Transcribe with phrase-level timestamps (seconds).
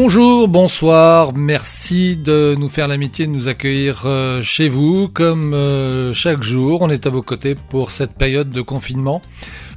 [0.00, 5.08] Bonjour, bonsoir, merci de nous faire l'amitié de nous accueillir euh, chez vous.
[5.08, 9.20] Comme euh, chaque jour, on est à vos côtés pour cette période de confinement.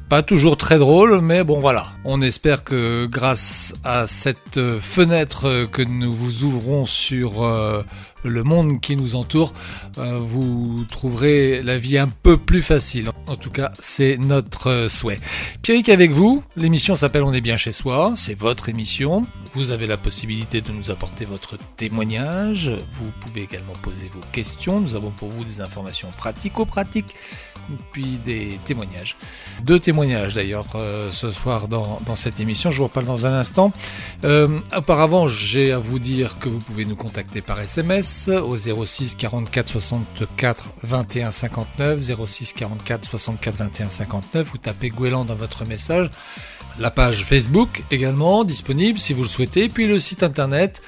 [0.09, 1.87] Pas toujours très drôle, mais bon voilà.
[2.05, 7.81] On espère que grâce à cette fenêtre que nous vous ouvrons sur euh,
[8.23, 9.53] le monde qui nous entoure,
[9.97, 13.09] euh, vous trouverez la vie un peu plus facile.
[13.27, 15.19] En tout cas, c'est notre souhait.
[15.61, 19.25] Pierrick avec vous, l'émission s'appelle On est bien chez soi, c'est votre émission.
[19.53, 22.71] Vous avez la possibilité de nous apporter votre témoignage.
[22.93, 24.79] Vous pouvez également poser vos questions.
[24.79, 27.15] Nous avons pour vous des informations pratico-pratiques
[27.91, 29.17] puis des témoignages.
[29.63, 33.33] Deux témoignages d'ailleurs euh, ce soir dans, dans, cette émission, je vous reparle dans un
[33.33, 33.71] instant.
[34.23, 39.15] Euh, auparavant, j'ai à vous dire que vous pouvez nous contacter par SMS au 06
[39.15, 46.09] 44 64 21 59, 06 44 64 21 59, vous tapez Gouélan dans votre message.
[46.79, 50.81] La page Facebook également disponible si vous le souhaitez, puis le site internet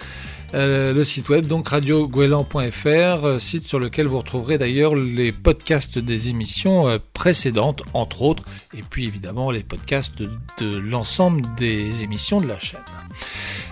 [0.53, 5.97] euh, le site web, donc radioguelan.fr, euh, site sur lequel vous retrouverez d'ailleurs les podcasts
[5.97, 8.43] des émissions euh, précédentes, entre autres,
[8.77, 12.79] et puis évidemment les podcasts de, de l'ensemble des émissions de la chaîne.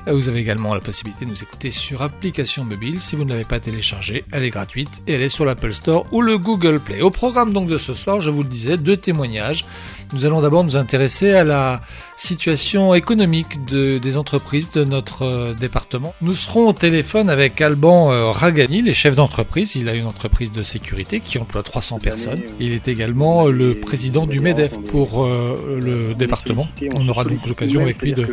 [0.08, 3.00] Vous avez également la possibilité de nous écouter sur application mobile.
[3.00, 6.08] Si vous ne l'avez pas téléchargée, elle est gratuite et elle est sur l'Apple Store
[6.12, 7.02] ou le Google Play.
[7.02, 9.66] Au programme donc de ce soir, je vous le disais, deux témoignages.
[10.14, 11.80] Nous allons d'abord nous intéresser à la
[12.18, 16.14] situation économique de, des entreprises de notre euh, département.
[16.22, 19.76] Nous serons au téléphone avec Alban euh, Ragani, les chefs d'entreprise.
[19.76, 22.42] Il a une entreprise de sécurité qui emploie 300 personnes.
[22.60, 26.68] Il est également euh, le président du MEDEF pour le département.
[26.96, 28.28] On aura donc l'occasion avec lui de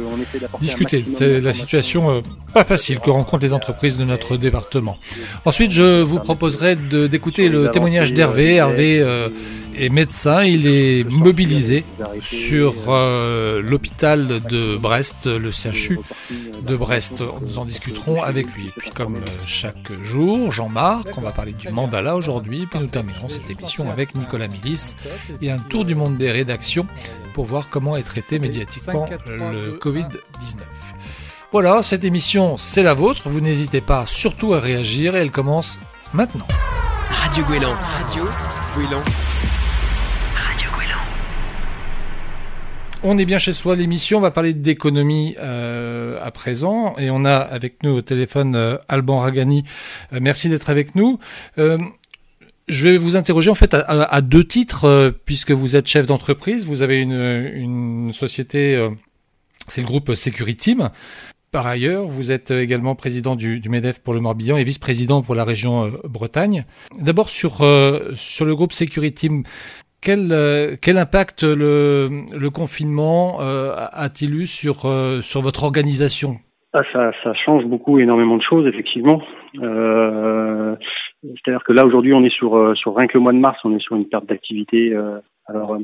[0.61, 1.05] discuter.
[1.15, 4.97] C'est la situation pas facile que rencontrent les entreprises de notre département.
[5.45, 8.57] Ensuite, je vous proposerai d'écouter le témoignage d'Hervé.
[8.57, 9.29] Hervé
[9.79, 11.85] est médecin, il est mobilisé
[12.23, 15.99] sur euh, l'hôpital de Brest, le CHU
[16.67, 17.23] de Brest.
[17.43, 18.67] Nous en discuterons avec lui.
[18.67, 22.87] Et puis comme euh, chaque jour, Jean-Marc, on va parler du mandala aujourd'hui, puis nous
[22.87, 24.95] terminerons cette émission avec Nicolas Milis
[25.41, 26.87] et un tour du monde des rédactions
[27.35, 30.61] pour voir comment est traité médiatiquement le Covid-19.
[31.51, 33.23] Voilà, cette émission, c'est la vôtre.
[33.29, 35.81] Vous n'hésitez pas surtout à réagir et elle commence
[36.13, 36.47] maintenant.
[37.11, 37.75] Radio Gouélan.
[37.75, 38.25] Radio
[38.75, 39.03] Gouélan.
[43.05, 44.19] On est bien chez soi, l'émission.
[44.19, 46.97] On va parler d'économie euh, à présent.
[46.99, 49.63] Et on a avec nous au téléphone euh, Alban Ragani.
[50.13, 51.21] Euh, merci d'être avec nous.
[51.57, 56.67] Je vais vous interroger en fait à, deux titres, puisque vous êtes chef d'entreprise.
[56.67, 58.87] Vous avez une, société,
[59.69, 60.91] c'est le groupe Securiteam.
[61.51, 65.35] Par ailleurs, vous êtes également président du, du MEDEF pour le Morbihan et vice-président pour
[65.35, 66.67] la région Bretagne.
[67.01, 67.67] D'abord sur,
[68.15, 69.45] sur le groupe Securiteam,
[70.03, 76.37] quel, euh, quel impact le, confinement euh, a-t-il eu sur, euh, sur votre organisation?
[76.73, 79.23] Ah, ça, ça change beaucoup, énormément de choses, effectivement.
[79.55, 83.75] C'est-à-dire que là, aujourd'hui, on est sur, sur rien que le mois de mars, on
[83.75, 84.95] est sur une perte d'activité.
[85.47, 85.79] alors,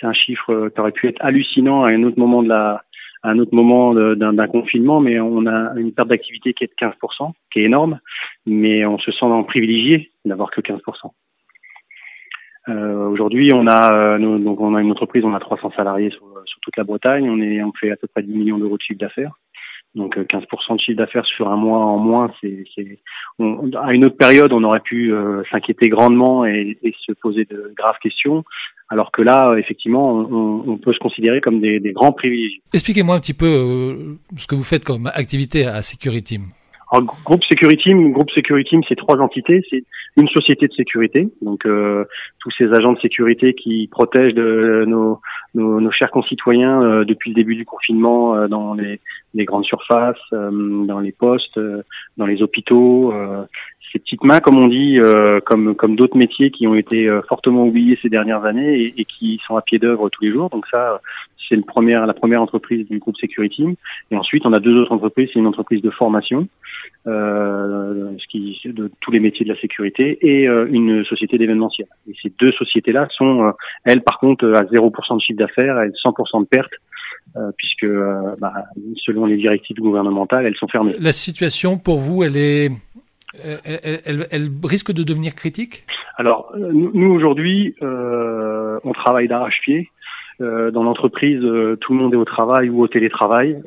[0.00, 2.84] c'est un chiffre qui aurait pu être hallucinant à un autre moment de la,
[3.24, 6.86] à un autre moment d'un confinement, mais on a une perte d'activité qui est de
[6.86, 7.98] 15%, qui est énorme,
[8.46, 10.78] mais on se sent privilégié d'avoir que 15%.
[12.68, 16.26] Euh, Aujourd'hui, on a euh, donc on a une entreprise, on a 300 salariés sur,
[16.46, 17.28] sur, toute la Bretagne.
[17.28, 19.32] On est on fait à peu près 10 millions d'euros de chiffre d'affaires.
[19.94, 22.64] Donc 15% euh, de chiffre d'affaires sur un mois en moins, c'est
[23.38, 26.76] à une autre période, on aurait pu euh, s'inquiéter grandement et,
[27.06, 28.44] se poser de graves questions.
[28.88, 32.60] Alors que là, effectivement, on, peut se considérer comme des, des grands privilégiés.
[32.72, 36.40] Expliquez-moi un petit peu euh, ce que vous faites comme activité à Security.
[36.94, 39.62] Alors, groupe Security, groupe Security, c'est trois entités.
[39.68, 39.82] C'est
[40.16, 42.04] une société de sécurité, donc euh,
[42.38, 45.20] tous ces agents de sécurité qui protègent de, nos,
[45.54, 49.00] nos, nos, chers concitoyens euh, depuis le début du confinement euh, dans les,
[49.34, 51.82] les, grandes surfaces, euh, dans les postes, euh,
[52.16, 53.12] dans les hôpitaux.
[53.92, 54.98] ces petites mains, comme on dit,
[55.46, 59.40] comme comme d'autres métiers qui ont été fortement oubliés ces dernières années et, et qui
[59.46, 60.48] sont à pied d'œuvre tous les jours.
[60.50, 61.00] Donc ça,
[61.48, 63.76] c'est première, la première entreprise du groupe Security.
[64.10, 65.30] Et ensuite, on a deux autres entreprises.
[65.32, 66.48] C'est une entreprise de formation,
[67.06, 71.88] euh, ce qui, de tous les métiers de la sécurité, et euh, une société d'événementiel.
[72.08, 73.50] Et ces deux sociétés-là sont, euh,
[73.84, 76.72] elles, par contre, à 0% de chiffre d'affaires et 100% de perte.
[77.36, 77.86] Euh, puisque
[78.38, 78.52] bah,
[79.04, 80.94] selon les directives gouvernementales, elles sont fermées.
[81.00, 82.70] La situation pour vous, elle est,
[83.42, 85.84] elle, elle, elle risque de devenir critique?
[86.16, 89.90] Alors nous, aujourd'hui, on travaille d'arrache-pied
[90.40, 91.40] dans l'entreprise,
[91.80, 93.62] tout le monde est au travail ou au télétravail.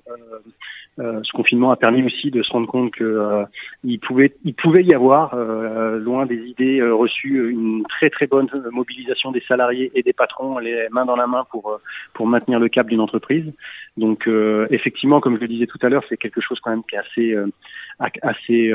[0.99, 3.43] Euh, ce confinement a permis aussi de se rendre compte que euh,
[3.83, 8.47] il pouvait il pouvait y avoir euh, loin des idées reçues une très très bonne
[8.71, 11.79] mobilisation des salariés et des patrons les mains dans la main pour
[12.13, 13.45] pour maintenir le cap d'une entreprise.
[13.97, 14.27] Donc
[14.71, 16.99] effectivement comme je le disais tout à l'heure, c'est quelque chose quand même qui est
[16.99, 17.35] assez
[18.23, 18.73] assez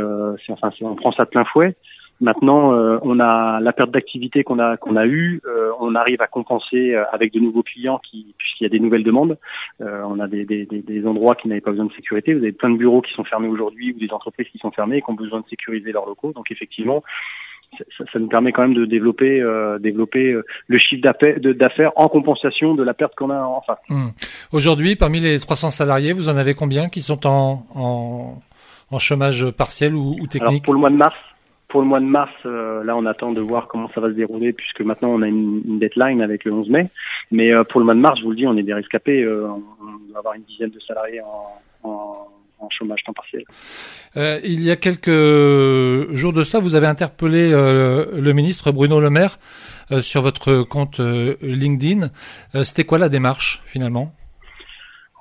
[0.49, 1.75] enfin on prend ça de plein fouet.
[2.23, 6.23] Maintenant, euh, on a la perte d'activité qu'on a qu'on a eue, euh, on arrive
[6.23, 9.37] à compenser euh, avec de nouveaux clients qui puisqu'il y a des nouvelles demandes.
[9.81, 12.33] on a des, des, des endroits qui n'avaient pas besoin de sécurité.
[12.33, 14.99] Vous avez plein de bureaux qui sont fermés aujourd'hui ou des entreprises qui sont fermées
[14.99, 16.33] et qui ont besoin de sécuriser leurs locaux.
[16.33, 17.03] Donc effectivement,
[17.77, 19.43] ça, ça, nous permet quand même de développer
[19.81, 20.37] développer
[20.69, 23.81] le chiffre d'affaires en compensation de la perte qu'on a en face.
[23.89, 24.11] Hmm.
[24.53, 28.41] Aujourd'hui, parmi les 300 salariés, vous en avez combien qui sont en, en,
[28.93, 30.43] en chômage partiel ou, ou technique?
[30.43, 31.17] Alors Pour le mois de mars,
[31.73, 34.13] pour le mois de mars, euh, là, on attend de voir comment ça va se
[34.13, 36.91] dérouler, puisque maintenant on a une, deadline avec le 11 mai.
[37.31, 39.23] Mais euh, pour le mois de mars, je vous le dis, on est des rescapés.
[39.23, 42.29] Euh, on va avoir une dizaine de salariés en,
[42.71, 43.43] chômage temps partiel.
[44.45, 49.39] il y a quelques jours de ça, vous avez interpellé le ministre Bruno Le Maire
[50.01, 51.01] sur votre compte
[51.43, 52.09] LinkedIn.
[52.63, 54.15] C'était quoi la démarche finalement?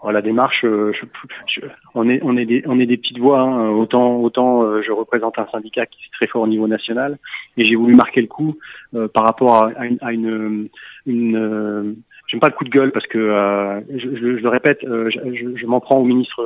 [0.10, 0.94] La démarche, euh,
[1.94, 3.42] on est des petites voix.
[3.42, 3.70] Hein.
[3.70, 7.20] Autant euh, je représente un syndicat qui est très fort au niveau national
[7.58, 8.56] et j'ai voulu marquer le coup
[8.96, 10.70] euh, par rapport à, une,
[11.06, 11.96] une,
[12.28, 13.20] j'aime pas le coup de gueule parce que
[13.90, 16.44] je, le répète, je, je m'en prends au ministre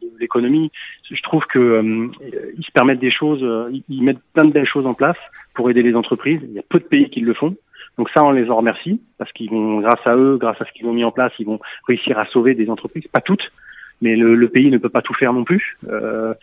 [0.00, 0.70] de l'économie.
[1.10, 2.10] Je trouve que
[2.56, 3.44] ils se permettent des choses,
[3.88, 5.18] ils mettent plein de belles choses en place
[5.54, 6.40] pour aider les entreprises.
[6.44, 7.56] Il y a peu de pays qui le font.
[7.98, 10.72] Donc ça, on les en remercie parce qu'ils vont, grâce à eux, grâce à ce
[10.72, 13.52] qu'ils ont mis en place, ils vont réussir à sauver des entreprises, pas toutes,
[14.00, 15.78] mais le, pays ne peut pas tout faire non plus.
[15.88, 16.34] Euh,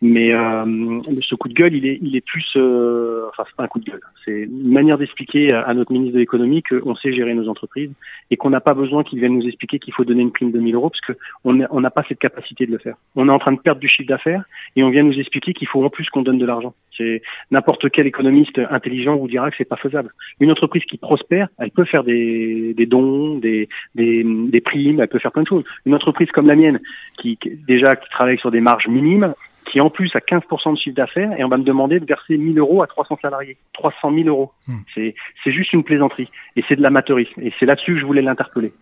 [0.00, 3.64] mais euh, ce coup de gueule, il est, il est plus, euh, enfin c'est pas
[3.64, 7.12] un coup de gueule, c'est une manière d'expliquer à notre ministre de l'économie qu'on sait
[7.12, 7.90] gérer nos entreprises
[8.30, 10.58] et qu'on n'a pas besoin qu'il vienne nous expliquer qu'il faut donner une prime de
[10.58, 11.12] 1000 euros parce que
[11.44, 12.96] on n'a pas cette capacité de le faire.
[13.16, 14.44] On est en train de perdre du chiffre d'affaires
[14.76, 16.74] et on vient nous expliquer qu'il faut en plus qu'on donne de l'argent.
[16.96, 20.12] C'est n'importe quel économiste intelligent vous dira que c'est pas faisable.
[20.40, 25.18] Une entreprise qui prospère, elle peut faire des, dons, des, des, des primes, elle peut
[25.18, 25.64] faire plein de choses.
[25.86, 26.80] Une entreprise comme la mienne,
[27.20, 29.34] qui déjà qui travaille sur des marges minimes,
[29.70, 32.36] qui en plus a 15% de chiffre d'affaires et on va me demander de verser
[32.36, 33.56] 1000 euros à 300 salariés.
[33.74, 34.52] 300 000 euros.
[34.66, 34.78] Hmm.
[34.94, 37.40] C'est, c'est juste une plaisanterie et c'est de l'amateurisme.
[37.40, 38.72] Et c'est là-dessus que je voulais l'interpeller.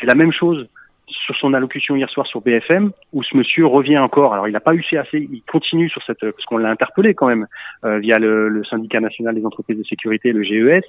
[0.00, 0.68] C'est la même chose
[1.08, 4.32] sur son allocution hier soir sur BFM, où ce monsieur revient encore.
[4.34, 7.28] Alors il n'a pas eu assez, il continue sur cette, parce qu'on l'a interpellé quand
[7.28, 7.46] même
[7.84, 10.84] euh, via le, le, syndicat national des entreprises de sécurité, le GES,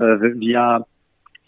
[0.00, 0.80] euh, via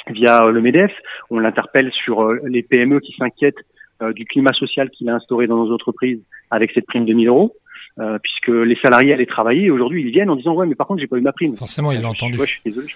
[0.09, 0.93] via le Medef.
[1.31, 3.74] On l'interpelle sur euh, les PME qui s'inquiètent euh,
[4.13, 6.21] du climat social qu'il a instauré dans nos entreprises
[6.51, 7.55] avec cette prime de 1000 euros.
[8.01, 9.71] Euh, puisque les salariés allaient travailler.
[9.71, 11.57] Aujourd'hui, ils viennent en disant ouais, mais par contre, j'ai pas eu ma prime.
[11.57, 12.37] Forcément, il l'a entendu.
[12.37, 12.89] Ouais, je suis désolé.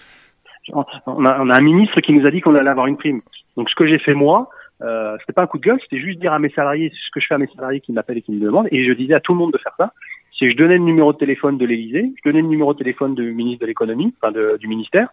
[0.72, 0.80] On
[1.24, 3.20] a, on a, un ministre qui nous a dit qu'on allait avoir une prime.
[3.56, 4.50] Donc, ce que j'ai fait moi,
[4.82, 7.20] euh, c'était pas un coup de gueule, c'était juste dire à mes salariés ce que
[7.20, 8.68] je fais à mes salariés qui m'appellent et qui me demandent.
[8.72, 9.92] Et je disais à tout le monde de faire ça.
[10.36, 13.14] C'est je donnais le numéro de téléphone de l'Élysée, je donnais le numéro de téléphone
[13.14, 15.08] du ministre de l'économie, enfin de, du ministère,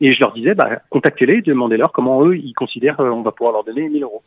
[0.00, 3.64] et je leur disais, bah, contactez-les, demandez-leur comment eux ils considèrent qu'on va pouvoir leur
[3.64, 4.22] donner 1000 euros.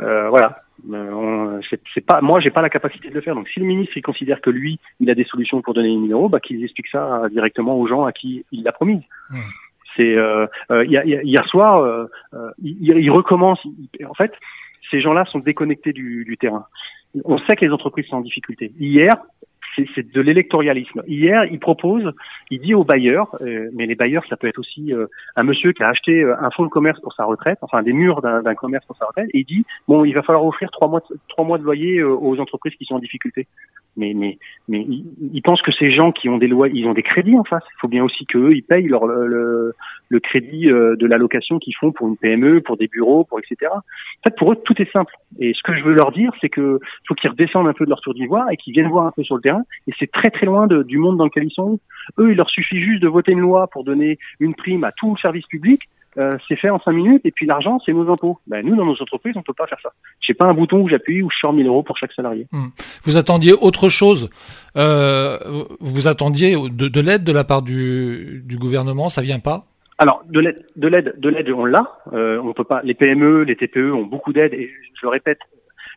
[0.00, 0.60] Euh, voilà.
[0.92, 1.60] Euh,
[1.94, 3.34] c'est pas moi, j'ai pas la capacité de le faire.
[3.34, 5.96] Donc, si le ministre il considère que lui, il a des solutions pour donner les
[5.96, 9.02] numéros, bah qu'il explique ça directement aux gens à qui il l'a promis.
[9.96, 12.06] C'est euh, euh hier soir, euh,
[12.62, 13.60] il, il, recommence.
[14.04, 14.32] en fait,
[14.90, 16.66] ces gens-là sont déconnectés du, du terrain.
[17.24, 18.72] On sait que les entreprises sont en difficulté.
[18.78, 19.12] Hier,
[19.94, 21.02] c'est de l'électorialisme.
[21.06, 22.12] Hier, il propose,
[22.50, 25.06] il dit aux bailleurs, euh, mais les bailleurs, ça peut être aussi euh,
[25.36, 27.92] un monsieur qui a acheté euh, un fonds de commerce pour sa retraite, enfin des
[27.92, 30.88] murs d'un commerce pour sa retraite, et il dit bon, il va falloir offrir trois
[30.88, 33.46] mois, de, trois mois de loyer aux entreprises qui sont en difficulté.
[33.96, 34.84] Mais mais mais
[35.32, 37.62] il, pense que ces gens qui ont des lois, ils ont des crédits en face.
[37.76, 39.74] Il faut bien aussi qu'eux, ils payent leur le,
[40.08, 43.70] le crédit de l'allocation qu'ils font pour une PME, pour des bureaux, pour etc.
[43.72, 43.80] En
[44.24, 45.14] fait, pour eux, tout est simple.
[45.38, 47.90] Et ce que je veux leur dire, c'est que faut qu'ils redescendent un peu de
[47.90, 50.30] leur tour d'ivoire et qu'ils viennent voir un peu sur le terrain et c'est très
[50.30, 51.78] très loin de, du monde dans lequel ils sont.
[52.18, 55.14] Eux, il leur suffit juste de voter une loi pour donner une prime à tout
[55.14, 55.82] le service public.
[56.16, 58.38] Euh, c'est fait en cinq minutes et puis l'argent c'est nos impôts.
[58.46, 59.90] Ben, nous dans nos entreprises on peut pas faire ça.
[60.20, 62.46] J'ai pas un bouton où j'appuie où je sors 1000 euros pour chaque salarié.
[62.52, 62.68] Hmm.
[63.02, 64.30] Vous attendiez autre chose.
[64.76, 65.38] Euh,
[65.80, 69.64] vous attendiez de, de l'aide de la part du, du gouvernement, ça vient pas?
[69.98, 71.98] Alors de l'aide, de l'aide, de l'aide, on l'a.
[72.12, 72.80] Euh, on peut pas.
[72.84, 75.38] Les PME, les TPE ont beaucoup d'aide et je le répète,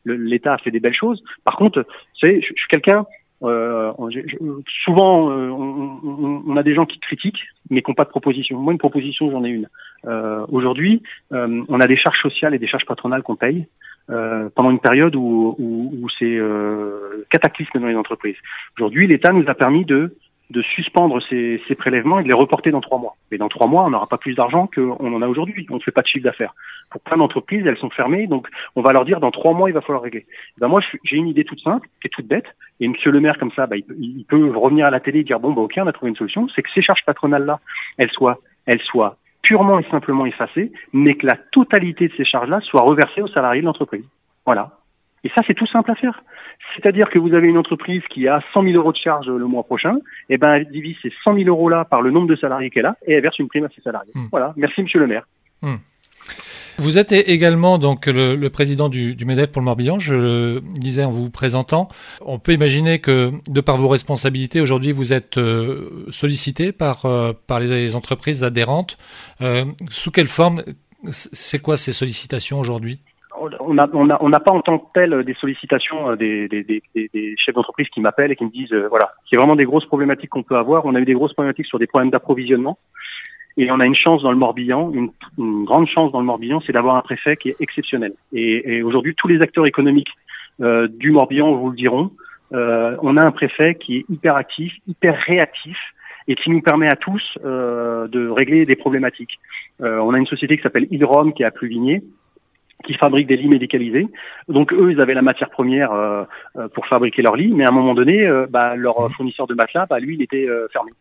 [0.05, 1.23] l'État a fait des belles choses.
[1.43, 3.05] Par contre, vous savez, je, je suis quelqu'un
[3.43, 3.91] euh,
[4.83, 8.57] souvent, euh, on, on, a des gens qui critiquent, mais qui n'ont pas de proposition.
[8.57, 9.69] Moi, une proposition, j'en ai une.
[10.05, 11.03] Euh, Aujourd'hui,
[11.33, 13.67] euh, on a des charges sociales et des charges patronales qu'on paye
[14.09, 16.39] euh, pendant une période où, où, où c'est
[17.29, 18.37] cataclysme dans les entreprises.
[18.77, 20.15] Aujourd'hui, l'État nous a permis de
[20.49, 23.15] de suspendre ces, prélèvements et de les reporter dans trois mois.
[23.31, 25.67] Mais dans trois mois, on n'aura pas plus d'argent qu'on en a aujourd'hui.
[25.69, 26.53] On ne fait pas de chiffre d'affaires.
[26.89, 29.73] Pour plein d'entreprises, elles sont fermées, donc on va leur dire dans trois mois, il
[29.73, 30.25] va falloir régler.
[30.57, 32.47] Ben moi, j'ai une idée toute simple, qui est toute bête,
[32.79, 35.39] et Monsieur le Maire comme ça, ben, il, peut revenir à la télé et dire
[35.39, 37.59] bon, bah ok, on a trouvé une solution, c'est que ces charges patronales-là,
[37.97, 42.59] elles soient, elles soient purement et simplement effacées, mais que la totalité de ces charges-là
[42.61, 44.05] soit reversée aux salariés de l'entreprise.
[44.45, 44.76] Voilà.
[45.23, 46.21] Et ça, c'est tout simple à faire.
[46.75, 49.63] C'est-à-dire que vous avez une entreprise qui a 100 000 euros de charge le mois
[49.63, 49.95] prochain,
[50.29, 52.69] et eh ben elle divise ces 100 000 euros là par le nombre de salariés
[52.69, 54.11] qu'elle a et elle verse une prime à ses salariés.
[54.13, 54.27] Hmm.
[54.31, 54.53] Voilà.
[54.57, 55.27] Merci, Monsieur le Maire.
[55.61, 55.77] Hmm.
[56.79, 59.97] Vous êtes également donc le, président du, du, Medef pour le Morbihan.
[59.97, 61.87] Je le disais en vous présentant.
[62.21, 67.33] On peut imaginer que de par vos responsabilités aujourd'hui, vous êtes euh, sollicité par euh,
[67.47, 68.99] par les entreprises adhérentes.
[69.41, 70.63] Euh, sous quelle forme
[71.09, 72.99] C'est quoi ces sollicitations aujourd'hui?
[73.59, 77.87] On n'a pas en tant que tel des sollicitations des, des, des, des chefs d'entreprise
[77.89, 80.85] qui m'appellent et qui me disent voilà, c'est vraiment des grosses problématiques qu'on peut avoir.
[80.85, 82.77] On a eu des grosses problématiques sur des problèmes d'approvisionnement.
[83.59, 86.61] Et on a une chance dans le Morbihan, une, une grande chance dans le Morbihan,
[86.65, 88.13] c'est d'avoir un préfet qui est exceptionnel.
[88.31, 90.11] Et, et aujourd'hui, tous les acteurs économiques
[90.61, 92.11] euh, du Morbihan vous le diront.
[92.53, 95.77] Euh, on a un préfet qui est hyper actif, hyper réactif
[96.27, 99.39] et qui nous permet à tous euh, de régler des problématiques.
[99.81, 102.03] Euh, on a une société qui s'appelle Hydrom qui est à Pluvigné,
[102.85, 104.07] qui fabrique des lits médicalisés.
[104.47, 106.23] Donc eux, ils avaient la matière première euh,
[106.57, 109.85] euh, pour fabriquer leurs lits, mais à un moment donné, bah, leur fournisseur de matelas,
[109.87, 110.91] bah, lui, il était fermé.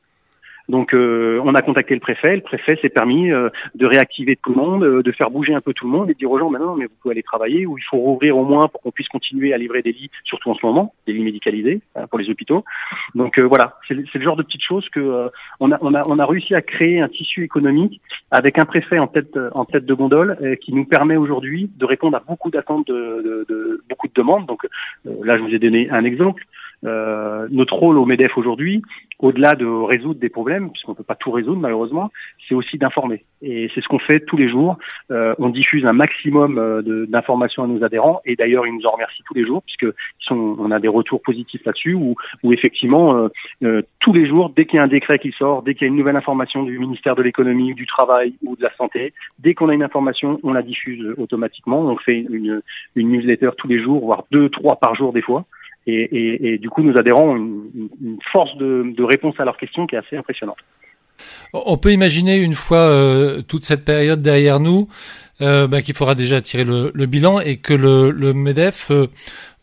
[0.68, 4.50] Donc euh, on a contacté le préfet, le préfet s'est permis euh, de réactiver tout
[4.50, 6.38] le monde, euh, de faire bouger un peu tout le monde et de dire aux
[6.38, 8.90] gens maintenant mais vous pouvez aller travailler ou il faut rouvrir au moins pour qu'on
[8.90, 11.80] puisse continuer à livrer des lits, surtout en ce moment, des lits médicalisés
[12.10, 12.64] pour les hôpitaux.
[13.14, 15.30] Donc voilà, c'est le genre de petites choses que
[15.60, 18.98] on, a, on, a, on a réussi à créer un tissu économique avec un préfet
[18.98, 22.88] en tête en tête de gondole qui nous permet aujourd'hui de répondre à beaucoup d'attentes
[22.88, 24.46] de, de, de, beaucoup de demandes.
[24.46, 24.66] Donc
[25.04, 26.44] là je vous ai donné un exemple.
[26.84, 28.82] Euh, notre rôle au MEDEF aujourd'hui,
[29.18, 32.10] au-delà de résoudre des problèmes, puisqu'on ne peut pas tout résoudre malheureusement,
[32.48, 33.24] c'est aussi d'informer.
[33.42, 34.76] Et c'est ce qu'on fait tous les jours.
[35.10, 38.90] Euh, on diffuse un maximum euh, d'informations à nos adhérents, et d'ailleurs ils nous en
[38.90, 43.28] remercient tous les jours, puisque sont, on a des retours positifs là-dessus, où, où effectivement
[43.62, 45.86] euh, tous les jours, dès qu'il y a un décret qui sort, dès qu'il y
[45.86, 49.54] a une nouvelle information du ministère de l'économie, du travail ou de la santé, dès
[49.54, 51.80] qu'on a une information, on la diffuse automatiquement.
[51.80, 52.60] On fait une,
[52.94, 55.44] une newsletter tous les jours, voire deux, trois par jour des fois.
[55.86, 59.56] Et, et, et, du coup, nous adhérons une, une force de, de, réponse à leurs
[59.56, 60.58] questions qui est assez impressionnante.
[61.52, 64.88] On peut imaginer une fois euh, toute cette période derrière nous
[65.40, 69.06] euh, bah, qu'il faudra déjà tirer le, le, bilan et que le, le Medef euh,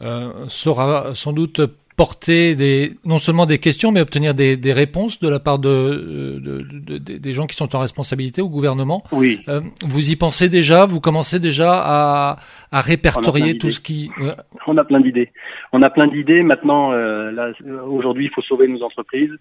[0.01, 1.61] euh sera sans doute
[1.95, 6.39] porter des, non seulement des questions, mais obtenir des, des réponses de la part de,
[6.41, 9.03] de, de, des gens qui sont en responsabilité au gouvernement.
[9.11, 9.41] Oui.
[9.47, 12.37] Euh, vous y pensez déjà Vous commencez déjà à,
[12.71, 14.09] à répertorier tout ce qui.
[14.67, 15.31] On a plein d'idées.
[15.71, 16.43] On a plein d'idées.
[16.43, 17.51] Maintenant, euh,
[17.87, 19.33] aujourd'hui, il faut sauver nos entreprises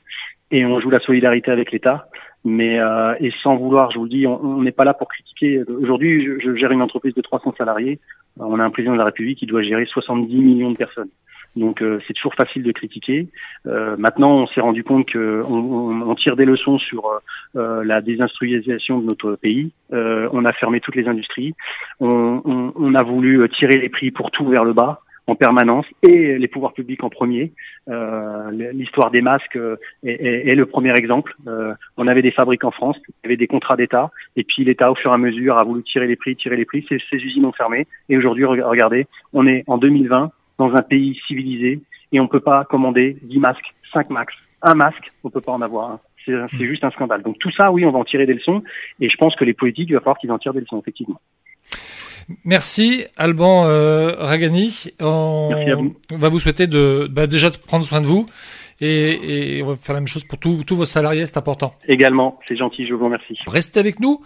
[0.50, 2.08] et on joue la solidarité avec l'État.
[2.44, 5.62] Mais euh, et sans vouloir, je vous le dis, on n'est pas là pour critiquer.
[5.80, 8.00] Aujourd'hui, je, je, gère une entreprise de 300 salariés.
[8.36, 11.10] On a un président de la République qui doit gérer 70 millions de personnes.
[11.56, 13.28] Donc euh, c'est toujours facile de critiquer.
[13.66, 17.20] Euh, maintenant, on s'est rendu compte qu'on on, on, tire des leçons sur
[17.56, 19.72] euh, la désindustrialisation de notre pays.
[19.92, 21.54] Euh, on a fermé toutes les industries.
[22.00, 26.38] On, on, a voulu tirer les prix pour tout vers le bas en permanence et
[26.38, 27.52] les pouvoirs publics en premier.
[27.88, 29.58] Euh, L'histoire des masques
[30.04, 31.34] est, est, est, le premier exemple.
[31.46, 34.64] Euh, on avait des fabriques en France, il y avait des contrats d'État, et puis
[34.64, 36.84] l'État, au fur et à mesure, a voulu tirer les prix, tirer les prix.
[36.88, 40.32] Ces, ces usines ont fermé, et aujourd'hui, regardez, on est en 2020,
[40.68, 41.80] dans un pays civilisé
[42.12, 44.34] et on peut pas commander 10 masques, 5 max.
[44.62, 46.00] Un masque, on peut pas en avoir un.
[46.24, 46.48] C'est hmm.
[46.60, 47.22] juste un scandale.
[47.22, 48.62] Donc tout ça, oui, on va en tirer des leçons
[49.00, 51.20] et je pense que les politiques, il va falloir qu'ils en tirent des leçons, effectivement.
[52.44, 54.92] Merci Alban euh, Ragani.
[55.00, 55.96] On Merci à vous.
[56.10, 58.24] va vous souhaiter de bah, déjà de prendre soin de vous
[58.80, 61.72] et, et, on va faire la même chose pour tous vos salariés, c'est important.
[61.88, 63.38] Également, c'est gentil, je vous remercie.
[63.46, 64.24] Restez avec nous.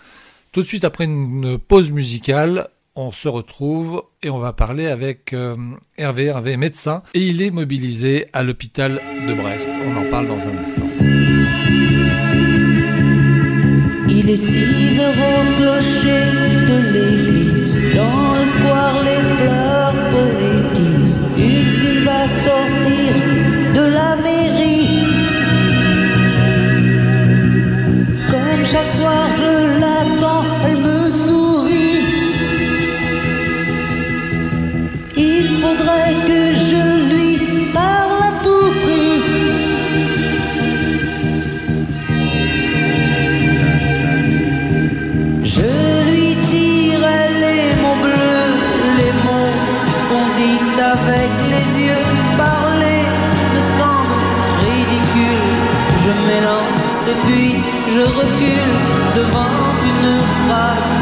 [0.52, 5.32] Tout de suite après une pause musicale, on se retrouve et on va parler avec
[5.32, 5.56] euh,
[5.98, 9.68] Hervé, Hervé médecin, et il est mobilisé à l'hôpital de Brest.
[9.86, 10.86] On en parle dans un instant.
[14.08, 16.24] Il est 6 heures au clocher
[16.66, 21.20] de l'église, dans le square les fleurs poétisent.
[21.36, 23.12] Une fille va sortir
[23.74, 25.04] de la mairie.
[28.30, 29.25] Comme chaque soir
[59.16, 60.95] devant une phrase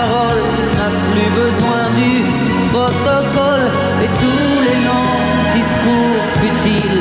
[0.00, 0.42] parole
[0.76, 2.12] n'a plus besoin du
[2.72, 3.66] protocole
[4.04, 5.16] et tous les longs
[5.58, 6.99] discours futiles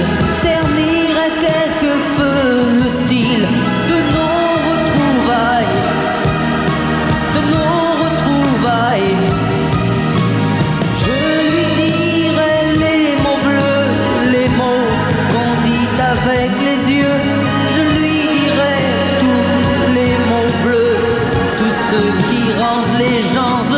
[22.98, 23.69] les gens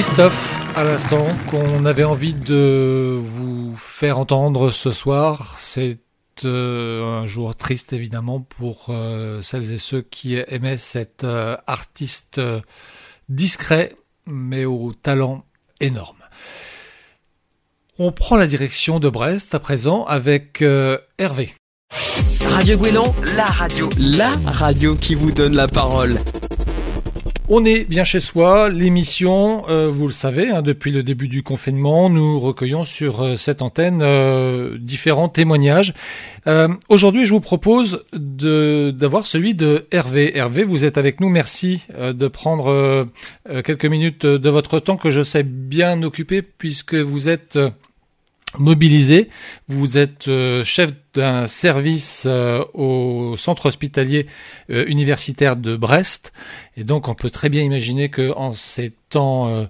[0.00, 5.98] Christophe, à l'instant, qu'on avait envie de vous faire entendre ce soir, c'est
[6.44, 12.40] euh, un jour triste évidemment pour euh, celles et ceux qui aimaient cet euh, artiste
[13.28, 15.44] discret mais au talent
[15.80, 16.22] énorme.
[17.98, 21.56] On prend la direction de Brest à présent avec euh, Hervé.
[22.50, 26.20] Radio Gouélan, la radio, la radio qui vous donne la parole.
[27.50, 31.42] On est bien chez soi, l'émission, euh, vous le savez, hein, depuis le début du
[31.42, 35.94] confinement, nous recueillons sur euh, cette antenne euh, différents témoignages.
[36.88, 40.34] Aujourd'hui, je vous propose d'avoir celui de Hervé.
[40.34, 43.06] Hervé, vous êtes avec nous, merci de prendre
[43.64, 47.58] quelques minutes de votre temps que je sais bien occupé puisque vous êtes...
[48.58, 49.28] mobilisé.
[49.68, 54.26] Vous êtes euh, chef d'un service euh, au centre hospitalier
[54.70, 56.32] euh, universitaire de Brest,
[56.76, 59.68] et donc on peut très bien imaginer que en ces temps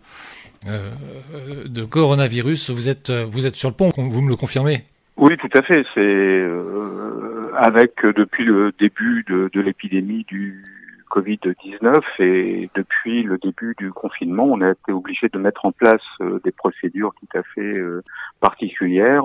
[0.67, 3.91] de coronavirus, vous êtes vous êtes sur le pont.
[3.97, 4.85] Vous me le confirmez?
[5.19, 5.85] Oui, tout à fait.
[5.95, 10.62] C'est euh, avec depuis le début de, de l'épidémie du
[11.11, 16.03] Covid-19 et depuis le début du confinement, on a été obligé de mettre en place
[16.21, 18.03] euh, des procédures tout à fait euh,
[18.40, 19.25] particulières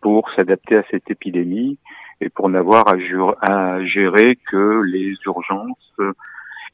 [0.00, 1.78] pour s'adapter à cette épidémie
[2.20, 5.96] et pour n'avoir à, gérer que les urgences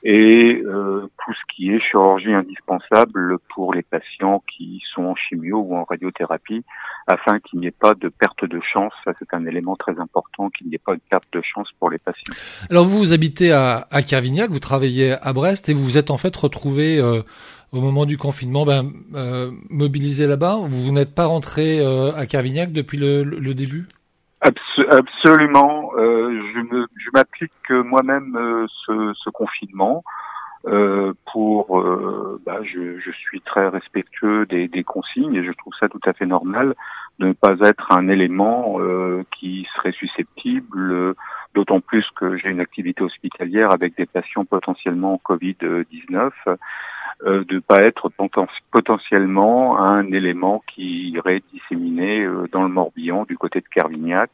[0.03, 5.59] et euh, tout ce qui est chirurgie indispensable pour les patients qui sont en chimio
[5.59, 6.63] ou en radiothérapie
[7.09, 8.93] afin qu'il n'y ait pas de perte de chance.
[9.05, 11.91] Ça, c'est un élément très important, qu'il n'y ait pas de perte de chance pour
[11.91, 12.35] les patients.
[12.71, 16.11] Alors vous, vous habitez à, à Kervignac, vous travaillez à Brest et vous vous êtes
[16.11, 17.23] en fait retrouvé euh,
[17.73, 20.59] au moment du confinement ben, euh, mobilisé là-bas.
[20.69, 23.55] Vous, n'êtes pas rentré euh, à Kervignac depuis le, le- le
[24.41, 25.93] absolument.
[25.97, 30.05] Euh, je m'applique moi-même euh, ce, ce, confinement.
[30.67, 35.73] Euh, pour, euh, bah, je, je, suis très respectueux des, des, consignes et je trouve
[35.79, 36.75] ça tout à fait normal
[37.19, 41.15] de ne pas être un élément euh, qui serait susceptible,
[41.55, 46.31] d'autant plus que j'ai une activité hospitalière avec des patients potentiellement Covid-19,
[47.25, 48.11] euh, de ne pas être
[48.71, 54.31] potentiellement un élément qui irait disséminer euh, dans le Morbihan du côté de Carvignac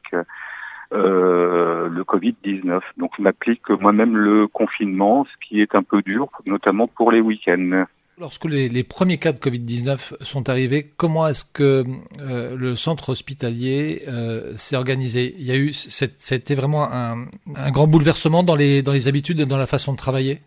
[0.93, 2.81] euh, le Covid-19.
[2.97, 7.21] Donc je m'applique moi-même le confinement, ce qui est un peu dur, notamment pour les
[7.21, 7.85] week-ends.
[8.19, 11.83] Lorsque les, premiers cas de Covid-19 sont arrivés, comment est-ce que
[12.21, 15.35] euh, le centre hospitalier euh, s'est organisé?
[15.39, 17.27] Il y a eu, c'était vraiment un,
[17.71, 20.43] grand bouleversement dans les, dans les habitudes et dans la façon de travailler?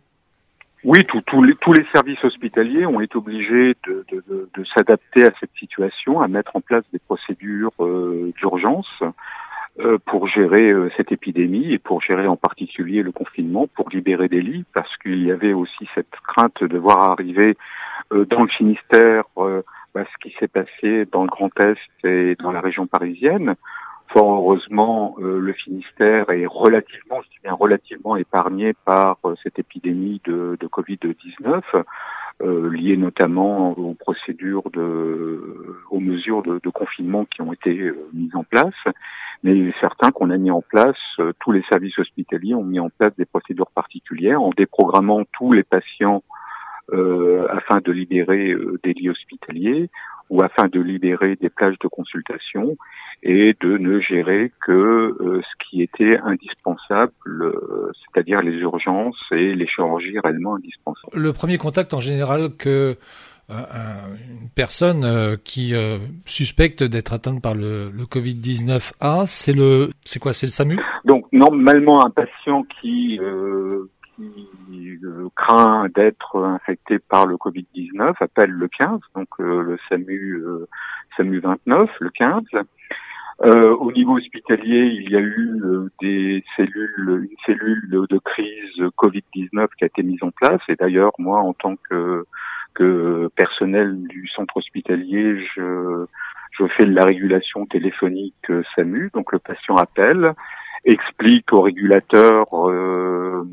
[0.83, 6.21] Oui, tous les, tous les services hospitaliers ont été obligés de, s'adapter à cette situation,
[6.21, 9.01] à mettre en place des procédures euh, d'urgence
[10.05, 14.41] pour gérer euh, cette épidémie et pour gérer en particulier le confinement, pour libérer des
[14.41, 17.57] lits, parce qu'il y avait aussi cette crainte de voir arriver
[18.13, 22.51] euh, dans le Finistère bah, ce qui s'est passé dans le Grand Est et dans
[22.51, 23.55] la région parisienne.
[24.07, 30.57] Fort heureusement, le Finistère est relativement, je dis bien relativement épargné par cette épidémie de,
[30.59, 31.61] de Covid-19.
[32.43, 35.39] Euh, liées notamment aux procédures de,
[35.89, 38.73] aux mesures de, de confinement qui ont été euh, mises en place.
[39.41, 42.65] Mais il est certain qu'on a mis en place, euh, tous les services hospitaliers ont
[42.65, 46.23] mis en place des procédures particulières en déprogrammant tous les patients
[46.91, 49.89] euh, afin de libérer des lits hospitaliers
[50.29, 52.77] ou afin de libérer des plages de consultation
[53.23, 59.53] et de ne gérer que euh, ce qui était indispensable, euh, c'est-à-dire les urgences et
[59.55, 61.13] les chirurgies réellement indispensables.
[61.13, 62.97] Le premier contact en général que
[63.51, 63.53] euh,
[64.29, 65.73] une personne qui
[66.25, 70.79] suspecte d'être atteinte par le, le Covid-19 a, c'est le, c'est quoi, c'est le SAMU?
[71.05, 73.19] Donc normalement un patient qui
[74.15, 74.99] qui
[75.35, 80.43] craint d'être infecté par le Covid-19 appelle le 15, donc le SAMU
[81.17, 82.43] SAMU 29, le 15.
[83.43, 88.77] Euh, au niveau hospitalier, il y a eu euh, des cellules, une cellule de crise
[88.97, 90.61] Covid-19 qui a été mise en place.
[90.69, 92.25] Et d'ailleurs, moi, en tant que,
[92.73, 96.05] que personnel du centre hospitalier, je,
[96.51, 99.11] je fais de la régulation téléphonique euh, SAMU.
[99.13, 100.33] Donc le patient appelle,
[100.85, 102.47] explique au régulateur.
[102.69, 103.43] Euh,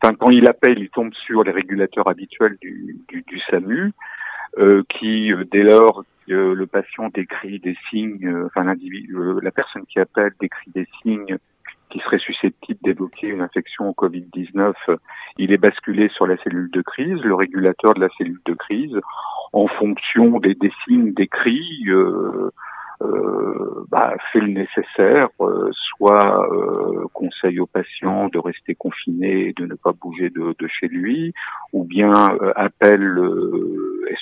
[0.00, 3.92] quand il appelle, il tombe sur les régulateurs habituels du, du, du SAMU.
[4.56, 9.84] Euh, qui, dès lors le patient décrit des signes, euh, enfin l'individu, euh, la personne
[9.86, 11.38] qui appelle décrit des signes
[11.90, 14.74] qui seraient susceptibles d'évoquer une infection au Covid-19,
[15.38, 18.98] il est basculé sur la cellule de crise, le régulateur de la cellule de crise,
[19.54, 22.50] en fonction des, des signes décrits, euh,
[23.00, 29.52] euh, bah, fait le nécessaire, euh, soit euh, conseille au patient de rester confiné et
[29.52, 31.32] de ne pas bouger de, de chez lui,
[31.72, 32.12] ou bien
[32.56, 33.20] appelle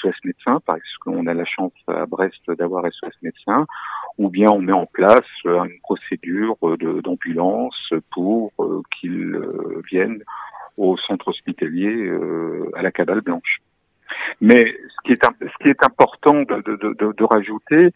[0.01, 3.67] SOS médecin, parce qu'on a la chance à Brest d'avoir SOS médecin,
[4.19, 6.57] ou bien on met en place une procédure
[7.03, 8.53] d'ambulance pour
[8.99, 9.41] qu'il
[9.91, 10.23] vienne
[10.77, 12.12] au centre hospitalier
[12.75, 13.61] à la cabale blanche.
[14.41, 17.93] Mais ce qui est, ce qui est important de, de, de, de rajouter,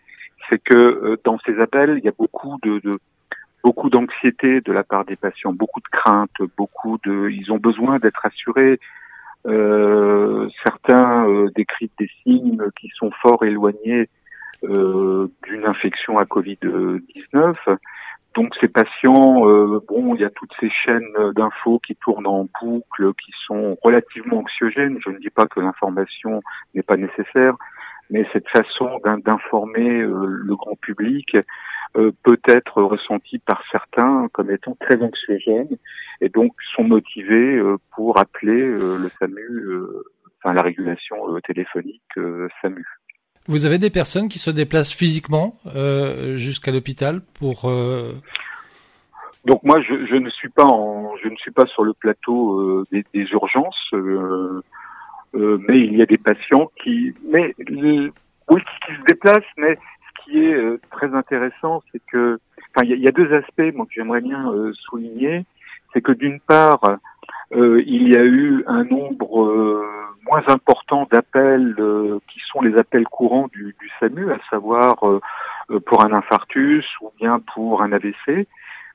[0.51, 2.93] c'est que euh, dans ces appels, il y a beaucoup de, de
[3.63, 7.99] beaucoup d'anxiété de la part des patients, beaucoup de craintes, beaucoup de, ils ont besoin
[7.99, 8.79] d'être assurés.
[9.47, 14.09] Euh, certains euh, décrivent des signes qui sont fort éloignés
[14.65, 17.55] euh, d'une infection à Covid-19.
[18.35, 22.47] Donc ces patients, euh, bon, il y a toutes ces chaînes d'infos qui tournent en
[22.63, 24.99] boucle, qui sont relativement anxiogènes.
[25.05, 26.43] Je ne dis pas que l'information
[26.75, 27.57] n'est pas nécessaire,
[28.11, 31.37] mais cette façon d'informer euh, le grand public
[31.97, 35.77] euh, peut être ressentie par certains comme étant très anxiogène
[36.21, 39.73] et donc sont motivés euh, pour appeler le SAMU,
[40.39, 42.03] enfin la régulation téléphonique
[42.61, 42.87] SAMU.
[43.47, 45.57] Vous avez des personnes qui se déplacent physiquement
[46.37, 47.71] jusqu'à l'hôpital pour
[49.47, 52.85] donc moi je, je, ne suis pas en je ne suis pas sur le plateau
[52.93, 54.63] des, des, urgences euh,
[55.35, 60.45] mais il y a des patients qui, mais oui, qui se déplacent, mais ce qui
[60.45, 62.39] est euh, très intéressant, c'est que,
[62.75, 65.45] enfin, il y, a deux aspects, moi que j'aimerais bien euh, souligner,
[65.93, 66.81] c'est que d'une part,
[67.53, 69.85] il y a eu un nombre
[70.25, 71.75] moins important d'appels
[72.29, 74.95] qui sont les appels courants du, du SAMU, à savoir
[75.87, 78.47] pour un infarctus ou bien pour un AVC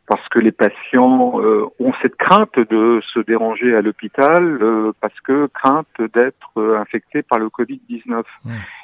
[0.08, 5.20] parce que les patients euh, ont cette crainte de se déranger à l'hôpital euh, parce
[5.22, 8.24] que crainte d'être euh, infectés par le Covid-19.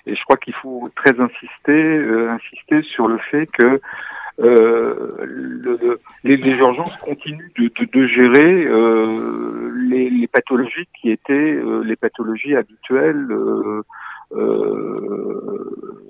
[0.07, 3.79] Et je crois qu'il faut très insister, insister sur le fait que
[4.39, 8.65] le, les, les, urgences continuent de, de, de gérer
[9.87, 13.83] les, les, pathologies qui étaient les pathologies habituelles euh,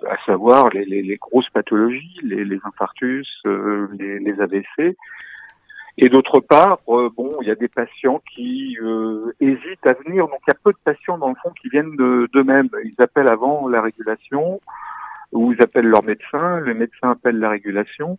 [0.08, 4.98] à savoir les, les, les, grosses pathologies, les, les infarctus, euh, les, les, AVC.
[5.98, 8.78] Et d'autre part, euh, bon, il y a des patients qui
[9.40, 10.28] hésitent à venir.
[10.28, 12.70] Donc il y a peu de patients dans le fond qui viennent d'eux-mêmes.
[12.84, 14.62] Ils appellent avant la régulation
[15.32, 16.60] ou ils appellent leur médecin.
[16.60, 18.18] Le médecin appelle la régulation.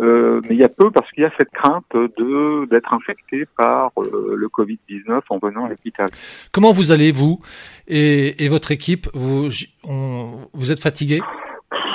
[0.00, 3.46] Euh, mais il y a peu parce qu'il y a cette crainte de d'être infecté
[3.56, 6.08] par euh, le Covid-19 en venant à l'hôpital.
[6.52, 7.40] Comment vous allez vous
[7.88, 9.08] et, et, votre équipe?
[9.14, 9.48] Vous
[9.84, 11.20] on, vous êtes fatigué?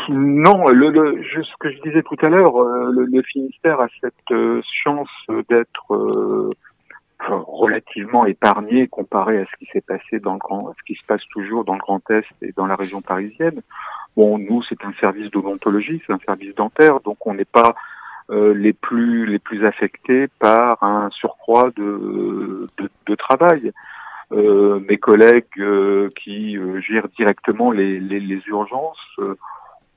[0.09, 3.87] Non, le, le, ce que je disais tout à l'heure, euh, le, le, Finistère a
[4.01, 4.37] cette
[4.83, 5.09] chance
[5.49, 6.51] d'être
[7.29, 11.05] relativement épargné comparé à ce qui s'est passé dans le grand, à ce qui se
[11.05, 13.61] passe toujours dans le Grand Est et dans la région parisienne.
[14.17, 17.75] Bon, nous, c'est un service d'odontologie, c'est un service dentaire, donc on n'est pas
[18.29, 23.71] euh, les plus les plus affectés par un surcroît de, de, de travail.
[24.31, 29.36] Euh, mes collègues euh, qui euh, gèrent directement les, les, les urgences euh,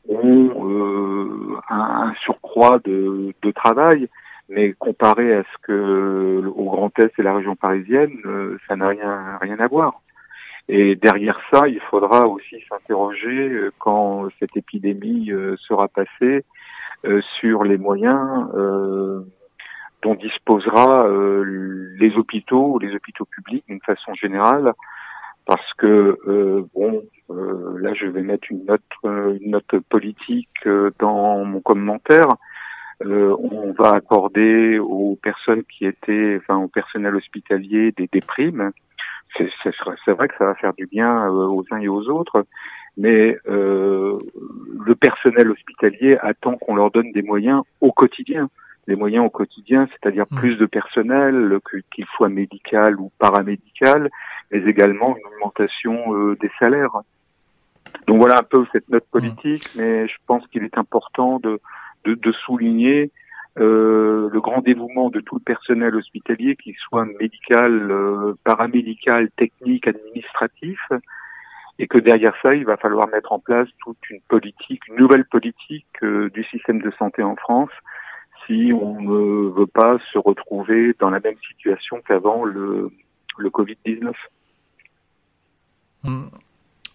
[0.08, 4.08] ont un, un, surcroît de, de, travail,
[4.48, 8.12] mais comparé à ce que au Grand Est et la région parisienne,
[8.68, 10.00] ça n'a rien rien à voir.
[10.68, 16.40] Et derrière ça, il faudra aussi s'interroger quand cette épidémie sera passée euh,
[17.38, 19.20] sur les moyens euh,
[20.02, 24.72] dont disposera euh, les hôpitaux, les hôpitaux publics d'une façon générale,
[25.46, 26.18] parce que
[26.74, 32.28] bon, là je vais mettre une note, une note politique dans mon commentaire.
[33.00, 38.72] on va accorder aux personnes qui étaient, enfin au personnel hospitalier, des, des primes.
[39.37, 42.44] C'est vrai que ça va faire du bien aux uns et aux autres,
[42.96, 44.18] mais euh,
[44.85, 48.48] le personnel hospitalier attend qu'on leur donne des moyens au quotidien.
[48.87, 50.37] Les moyens au quotidien, c'est-à-dire mmh.
[50.37, 51.59] plus de personnel,
[51.92, 54.09] qu'il soit médical ou paramédical,
[54.50, 57.00] mais également une augmentation euh, des salaires.
[58.06, 59.80] Donc voilà un peu cette note politique, mmh.
[59.80, 61.61] mais je pense qu'il est important de,
[62.04, 63.11] de, de souligner
[63.59, 69.88] euh, le grand dévouement de tout le personnel hospitalier, qu'il soit médical, euh, paramédical, technique,
[69.88, 70.78] administratif,
[71.78, 75.24] et que derrière ça, il va falloir mettre en place toute une politique, une nouvelle
[75.26, 77.70] politique euh, du système de santé en France
[78.46, 82.90] si on ne veut pas se retrouver dans la même situation qu'avant le,
[83.38, 84.12] le Covid-19.
[86.04, 86.30] Hum.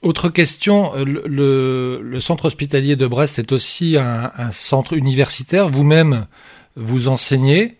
[0.01, 5.69] Autre question, euh, le, centre hospitalier de Brest est aussi un centre universitaire.
[5.69, 6.25] Vous-même,
[6.75, 7.77] vous enseignez.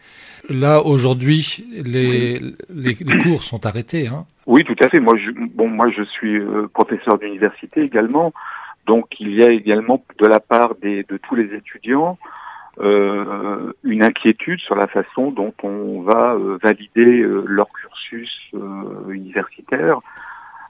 [0.52, 4.08] Là, aujourd'hui, les, les, les, cours sont arrêtés.
[4.08, 4.26] Hein.
[4.46, 5.00] Oui, tout à fait.
[5.00, 8.34] Moi, je, bon, moi, je suis euh, professeur d'université également,
[8.86, 12.18] donc il y a également de la part des, de tous les étudiants
[12.80, 18.32] euh, une inquiétude sur la façon dont on va euh, valider euh, leur cursus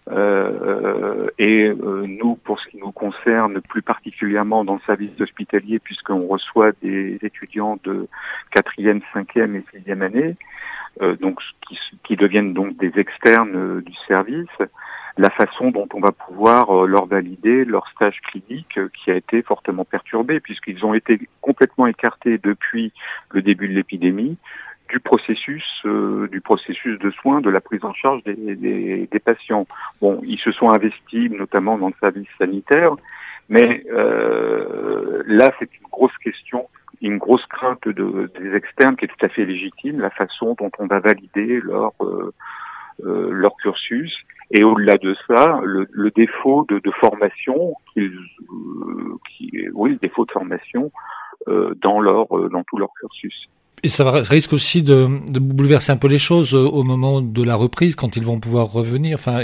[0.10, 1.38] euh, universitaire.
[1.38, 1.74] et
[2.08, 7.20] nous, pour ce qui nous concerne, plus particulièrement dans le service hospitalier, puisqu'on reçoit des
[7.22, 8.08] étudiants de
[8.52, 10.36] quatrième, cinquième et sixième année,
[11.02, 14.50] euh, donc qui, qui, deviennent donc des externes euh, du service,
[15.18, 19.42] la façon dont on va pouvoir euh, leur valider leur stage clinique qui a été
[19.42, 22.92] fortement perturbé puisqu'ils ont été complètement écartés depuis
[23.30, 24.38] le début de l'épidémie
[24.92, 29.66] du processus du processus de soins, de la prise en charge des, des, des, patients.
[30.02, 32.94] Bon, ils se sont investis notamment dans le service sanitaire,
[33.50, 36.68] mais euh, là c'est une grosse question
[37.02, 40.70] une grosse crainte de, des externes qui est tout à fait légitime, la façon dont
[40.78, 42.32] on va valider leur euh,
[43.04, 44.16] euh, leur cursus
[44.52, 48.12] et au-delà de ça, le, le défaut de, de formation, euh,
[49.30, 50.92] qui, oui, le défaut de formation
[51.48, 53.50] euh, dans leur dans tout leur cursus.
[53.84, 55.08] Et ça, risque aussi de,
[55.40, 59.16] bouleverser un peu les choses au moment de la reprise, quand ils vont pouvoir revenir.
[59.16, 59.42] Enfin,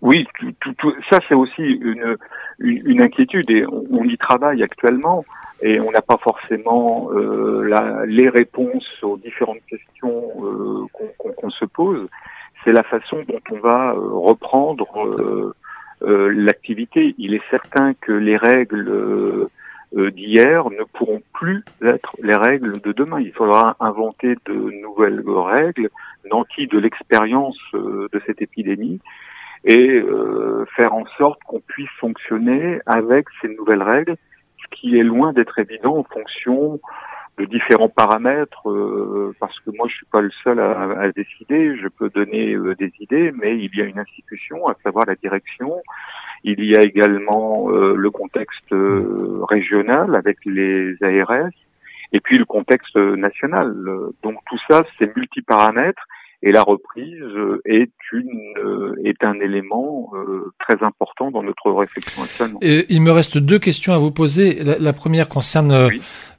[0.00, 0.26] oui,
[0.60, 5.24] tout, tout, ça c'est aussi une, inquiétude et on, y travaille actuellement
[5.60, 11.64] et on n'a pas forcément euh, les réponses aux différentes questions euh, qu'on qu se
[11.64, 12.06] pose.
[12.64, 15.54] C'est la façon dont on va euh, reprendre euh,
[16.02, 17.14] euh, l'activité.
[17.18, 19.48] Il est certain que les règles
[19.92, 23.20] d'hier ne pourront plus être les règles de demain.
[23.20, 25.88] Il faudra inventer de nouvelles règles,
[26.30, 29.00] nanties de l'expérience de cette épidémie,
[29.64, 30.02] et
[30.76, 34.16] faire en sorte qu'on puisse fonctionner avec ces nouvelles règles
[34.70, 36.80] qui est loin d'être évident en fonction
[37.38, 41.86] de différents paramètres, euh, parce que moi je suis pas le seul à, décider, je
[41.86, 45.80] peux donner euh, des idées, mais il y a une institution, à savoir la direction.
[46.44, 48.74] Il y a également euh, le contexte
[49.48, 51.50] régional avec les ARS.
[52.12, 53.74] et puis le contexte national.
[54.22, 56.02] Donc tout ça, c'est multiparamètres
[56.42, 57.24] et la reprise
[57.64, 58.54] est une
[59.04, 60.12] est un élément
[60.60, 62.60] très important dans notre réflexion actuellement.
[62.62, 64.62] Et il me reste deux questions à vous poser.
[64.62, 65.90] La, première concerne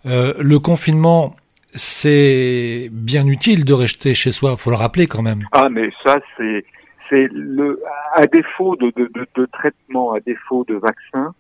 [0.06, 1.36] le confinement
[1.74, 5.44] c'est bien utile de rester chez soi, faut le rappeler quand même.
[5.52, 6.66] Ah, mais ça, c'est,
[7.10, 7.82] c'est le,
[8.14, 11.34] à défaut de, de, traitement, à défaut de vaccin,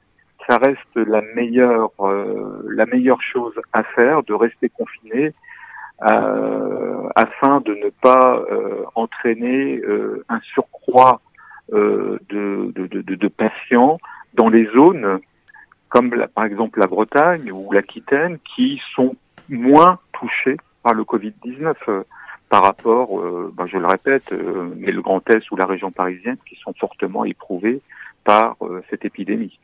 [0.47, 5.33] ça reste la meilleure, euh, la meilleure chose à faire, de rester confiné,
[6.03, 9.81] euh, afin de ne pas euh, entraîner
[10.29, 11.21] un surcroît
[11.71, 13.99] de, patients
[14.33, 15.19] dans les zones
[15.89, 19.15] comme par exemple la Bretagne ou l'Aquitaine qui sont
[19.49, 22.03] moins touchés par le Covid-19 euh,
[22.49, 25.91] par rapport, euh, ben, je le répète, euh, mais le Grand Est ou la région
[25.91, 27.81] parisienne qui sont fortement éprouvés
[28.23, 28.57] par
[28.89, 29.57] cette épidémie.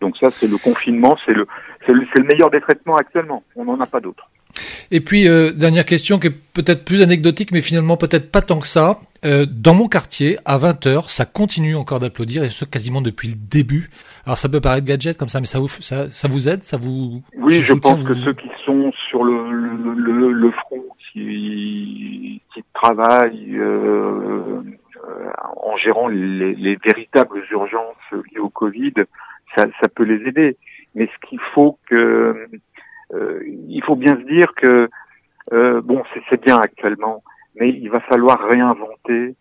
[0.00, 1.46] Donc ça, c'est le confinement, c'est le,
[1.86, 3.44] c'est le, le, meilleur des traitements actuellement.
[3.56, 4.28] On n'en a pas d'autres.
[4.90, 8.66] Et puis, dernière question qui est peut-être plus anecdotique, mais finalement peut-être pas tant que
[8.66, 8.98] ça.
[9.22, 13.90] dans mon quartier, à 20h, ça continue encore d'applaudir, et ce quasiment depuis le début.
[14.28, 16.76] Alors ça peut paraître gadget comme ça, mais ça vous, ça, ça vous aide ça
[16.76, 22.64] vous Oui, je pense que ceux qui sont sur le, le, le, front, qui, qui
[22.74, 24.62] travaillent euh,
[25.56, 27.96] en gérant les, les, véritables urgences
[28.32, 28.94] liées au Covid,
[29.54, 30.56] ça, ça peut les aider.
[30.94, 32.48] Mais ce qu'il faut que,
[33.14, 34.88] euh, il faut bien se dire que
[35.52, 37.22] euh, bon, c'est bien actuellement,
[37.58, 39.34] mais il va falloir réinventer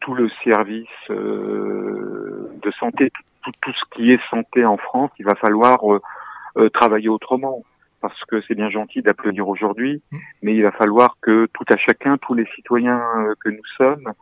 [0.00, 3.10] tout le service euh, de santé,
[3.42, 5.10] tout, tout, ce qui est santé en France.
[5.18, 7.62] Il va falloir euh, travailler autrement
[8.00, 10.18] parce que c'est bien gentil d'applaudir aujourd'hui, mm.
[10.42, 14.12] mais il va falloir que tout à chacun, tous les citoyens euh, que nous sommes,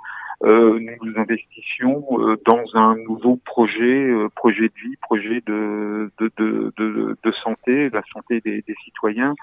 [0.45, 6.31] euh, nous investissions euh, dans un nouveau projet, euh, projet de vie, projet de, de,
[6.37, 9.35] de, de, de santé, la santé des, des, citoyens,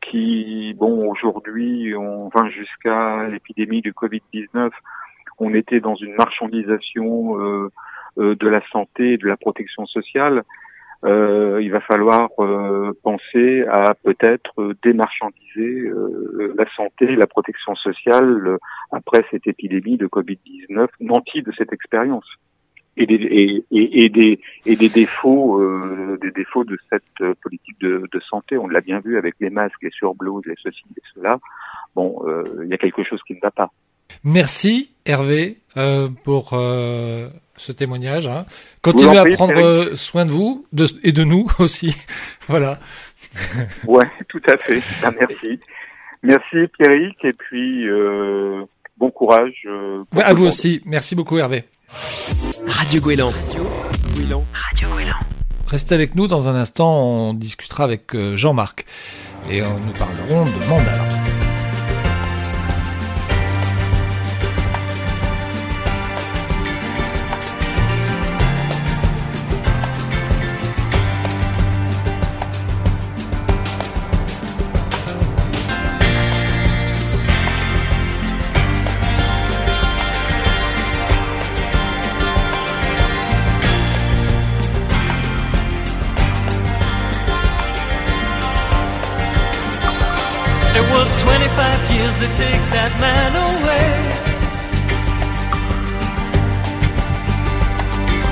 [0.00, 4.70] qui, bon, aujourd'hui, on va jusqu'à l'épidémie du Covid-19,
[5.40, 7.34] on était dans une marchandisation
[8.16, 10.44] de la santé et de la protection sociale
[11.04, 18.58] euh, il va falloir euh, penser à peut-être démarchandiser euh, la santé, la protection sociale
[18.90, 22.26] après cette épidémie de Covid-19, nanti de cette expérience
[22.96, 25.62] et des, et, et, des, et des défauts
[26.16, 28.56] des défauts de cette politique de, de santé.
[28.56, 31.38] On l'a bien vu avec les masques, les surblouses, les ceci, et cela.
[31.94, 32.24] Bon,
[32.62, 33.70] il y a quelque chose qui ne va pas.
[34.26, 35.56] Merci Hervé
[36.24, 36.52] pour
[37.56, 38.26] ce témoignage.
[38.26, 38.44] Hein.
[38.82, 41.94] Continuez à prendre euh, soin de vous de, et de nous aussi.
[42.48, 42.78] voilà.
[43.86, 44.82] ouais, tout à fait.
[45.02, 45.58] Ah, merci.
[46.22, 48.64] Merci Pierrick et puis euh,
[48.96, 49.62] bon courage.
[49.66, 50.82] Euh, à vous aussi.
[50.84, 51.64] Merci beaucoup Hervé.
[52.66, 53.30] Radio Gouélan.
[53.30, 53.64] Radio
[54.52, 55.12] Radio
[55.68, 56.94] Restez avec nous dans un instant.
[57.04, 58.86] On discutera avec euh, Jean-Marc
[59.50, 61.35] et nous parlerons de
[92.16, 92.36] mandat.
[92.36, 93.90] to take that man away.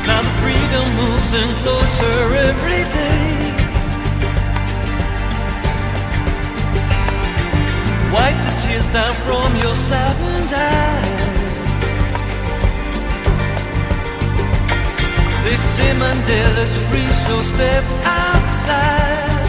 [0.06, 2.16] Now the freedom moves in closer
[2.48, 3.24] every day.
[8.12, 11.24] Wipe the tears down from your saddened eyes.
[15.44, 19.43] They say Mandela's free, so step outside.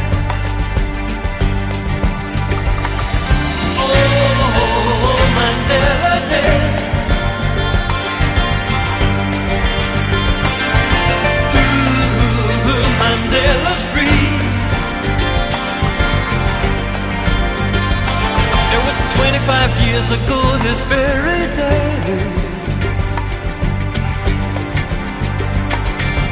[19.45, 21.89] Five years ago this very day.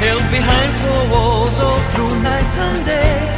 [0.02, 3.33] Held behind four walls all through night and day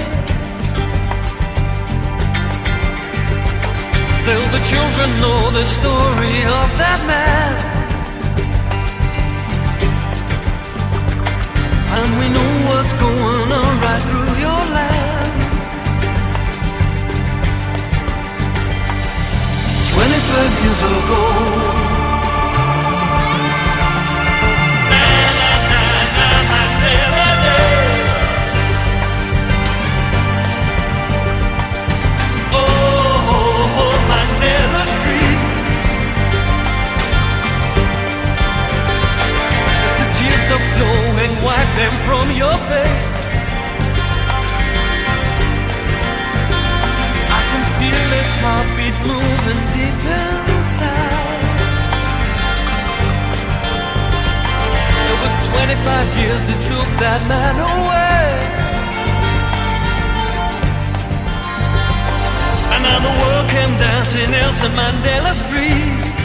[4.27, 7.54] Still the children know the story of that man.
[11.94, 15.31] And we know what's going on right through your land.
[19.94, 21.75] 25 years ago
[41.77, 43.12] them from your face.
[47.37, 50.00] I can feel his heartbeat moving deep
[50.56, 51.42] inside.
[55.10, 58.24] It was 25 years that took that man away.
[62.72, 66.15] And now the world came dancing Nelson Mandela Street.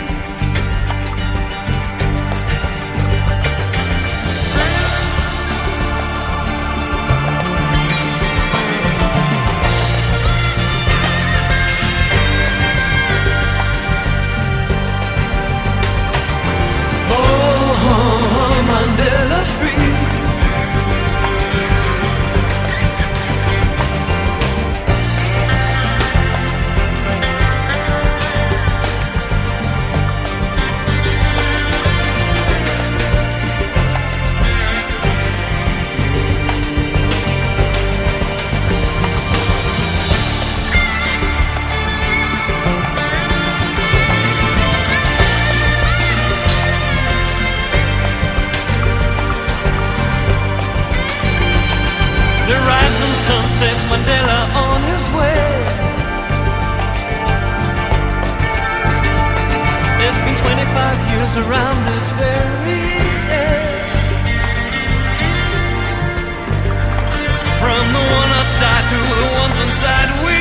[53.61, 55.45] Sets Mandela on his way.
[60.05, 62.81] It's been 25 years around this very
[63.29, 63.61] day.
[67.61, 70.40] From the one outside to the ones inside, we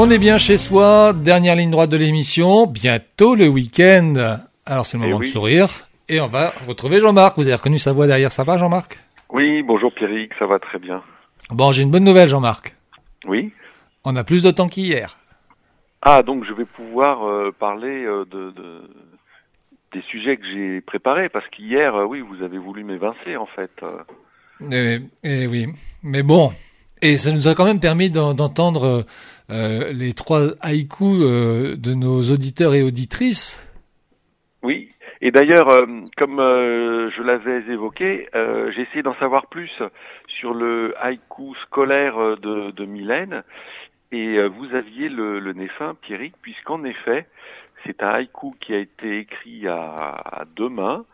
[0.00, 4.36] On est bien chez soi, dernière ligne droite de l'émission, bientôt le week-end.
[4.64, 5.26] Alors c'est le Eh moment oui.
[5.26, 5.88] de sourire.
[6.08, 7.36] Et on va retrouver Jean-Marc.
[7.36, 8.96] Vous avez reconnu sa voix derrière, ça va Jean-Marc?
[9.30, 11.02] Oui, bonjour Pierrick, ça va très bien.
[11.50, 12.76] Bon, j'ai une bonne nouvelle Jean-Marc.
[13.26, 13.52] Oui?
[14.04, 15.18] On a plus de temps qu'hier.
[16.02, 18.88] Ah, donc je vais pouvoir euh, parler euh, de, de-
[19.94, 23.72] des sujets que j'ai préparés, parce qu'hier, euh, oui, vous avez voulu m'évincer en fait.
[23.82, 23.98] euh.
[24.70, 25.66] Eh, eh oui,
[26.04, 26.52] mais bon.
[27.02, 29.04] Et ça nous a quand même permis d'en- d'entendre
[29.50, 33.64] euh, les trois haïkus euh, de nos auditeurs et auditrices.
[34.62, 34.88] Oui.
[35.20, 35.86] Et d'ailleurs, euh,
[36.16, 39.70] comme euh, je l'avais évoqué, euh, j'ai essayé d'en savoir plus
[40.38, 43.42] sur le haïku scolaire euh, de, de Mylène.
[44.12, 47.26] Et euh, vous aviez le, le nez fin, Pierrick, puisqu'en effet,
[47.84, 51.04] c'est un haïku qui a été écrit à, à deux mains.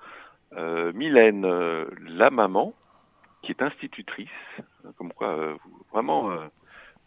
[0.56, 2.74] Euh, Mylène, euh, la maman,
[3.42, 4.28] qui est institutrice,
[4.98, 6.36] comme quoi euh, vous- vraiment euh,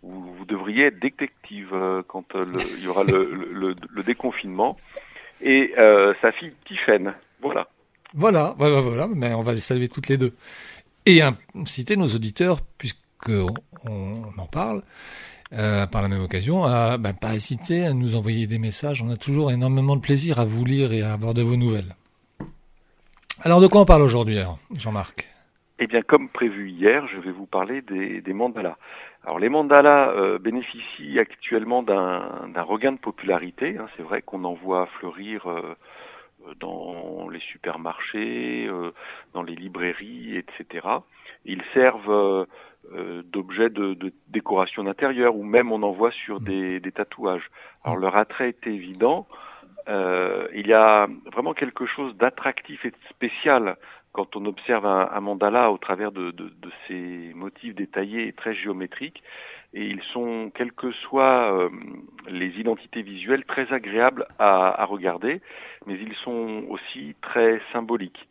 [0.03, 4.77] vous, devriez être détective euh, quand le- il y aura le, déconfinement,
[5.41, 5.73] et
[6.21, 7.13] sa fille Tiffaine.
[7.41, 7.67] Voilà.
[8.13, 10.33] Voilà, voilà, mais on va les saluer toutes les deux.
[11.05, 11.21] Et
[11.55, 13.53] inciter nos auditeurs, puisqu'on
[13.85, 14.81] on en parle,
[15.51, 19.01] par la même occasion, à ben, pas hésiter à nous envoyer des messages.
[19.01, 21.95] On a toujours énormément de plaisir à vous lire et à avoir de vos nouvelles.
[23.41, 24.39] Alors de quoi on parle aujourd'hui,
[24.75, 25.27] Jean-Marc?
[25.79, 28.77] Eh bien, comme prévu hier, je vais vous parler des, des mandalas.
[29.23, 33.77] Alors, les mandalas euh, bénéficient actuellement d'un regain de popularité.
[33.77, 33.85] hein.
[33.95, 35.75] C'est vrai qu'on en voit fleurir euh,
[36.59, 38.91] dans les supermarchés, euh,
[39.33, 40.87] dans les librairies, etc.
[41.45, 42.45] Ils servent euh,
[42.95, 47.51] euh, d'objets de, de décoration d'intérieur ou même on en voit sur des, des tatouages.
[47.83, 49.27] Alors, leur attrait est évident.
[49.89, 53.77] Euh, il y a vraiment quelque chose d'attractif et de spécial
[54.13, 58.53] quand on observe un, mandala au travers de, de, de, ces motifs détaillés et très
[58.55, 59.21] géométriques.
[59.73, 61.69] Et ils sont, quelles que soient euh,
[62.27, 65.41] les identités visuelles, très agréables à, à, regarder,
[65.85, 68.27] mais ils sont aussi très symboliques.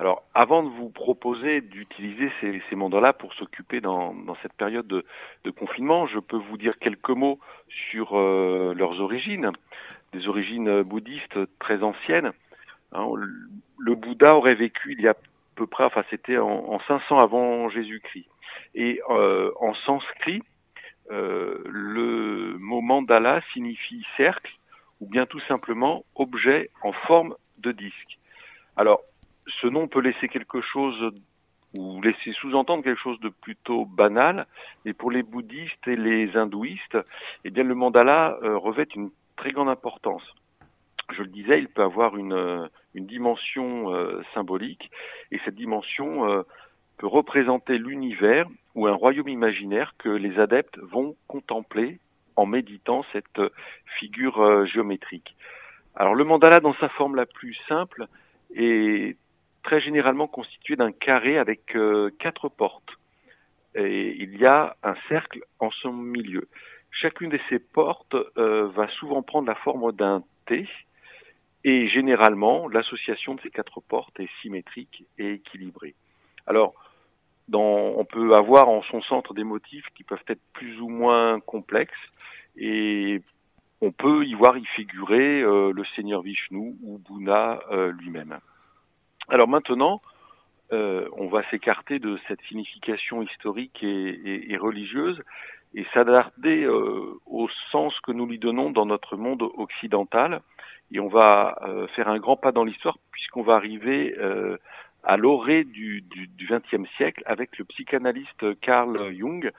[0.00, 4.86] Alors, avant de vous proposer d'utiliser ces, ces mandalas pour s'occuper dans, dans, cette période
[4.86, 5.04] de,
[5.44, 7.40] de, confinement, je peux vous dire quelques mots
[7.90, 9.50] sur euh, leurs origines,
[10.12, 12.32] des origines bouddhistes très anciennes.
[12.92, 13.06] Hein,
[13.78, 15.14] le Bouddha aurait vécu il y a
[15.58, 18.28] peu près, enfin c'était en, en 500 avant Jésus-Christ.
[18.74, 20.42] Et euh, en sanskrit,
[21.10, 24.52] euh, le mot mandala signifie cercle
[25.00, 28.18] ou bien tout simplement objet en forme de disque.
[28.76, 29.00] Alors,
[29.60, 31.12] ce nom peut laisser quelque chose
[31.76, 34.46] ou laisser sous-entendre quelque chose de plutôt banal,
[34.84, 36.98] mais pour les bouddhistes et les hindouistes,
[37.44, 40.22] eh bien le mandala euh, revêt une très grande importance.
[41.10, 44.90] Je le disais, il peut avoir une, une dimension euh, symbolique,
[45.30, 46.42] et cette dimension euh,
[46.98, 51.98] peut représenter l'univers ou un royaume imaginaire que les adeptes vont contempler
[52.36, 53.40] en méditant cette
[53.98, 55.34] figure euh, géométrique.
[55.96, 58.06] Alors le mandala dans sa forme la plus simple
[58.54, 59.16] est
[59.64, 62.92] très généralement constitué d'un carré avec euh, quatre portes.
[63.74, 66.48] Et il y a un cercle en son milieu.
[66.90, 70.66] Chacune de ces portes euh, va souvent prendre la forme d'un T,
[71.64, 75.94] et généralement l'association de ces quatre portes est symétrique et équilibrée.
[76.46, 76.74] Alors,
[77.48, 81.40] dans, on peut avoir en son centre des motifs qui peuvent être plus ou moins
[81.40, 81.94] complexes,
[82.56, 83.22] et
[83.80, 88.38] on peut y voir y figurer euh, le Seigneur Vishnu ou Buna euh, lui-même.
[89.28, 90.02] Alors maintenant,
[90.72, 95.22] euh, on va s'écarter de cette signification historique et, religieuse
[95.74, 100.40] et s'adapter euh, au sens que nous lui donnons dans notre monde occidental.
[100.90, 104.56] Et on va euh, faire un grand pas dans l'histoire puisqu'on va arriver euh,
[105.04, 106.04] à l'orée du
[106.38, 109.52] XXe siècle avec le psychanalyste Carl Jung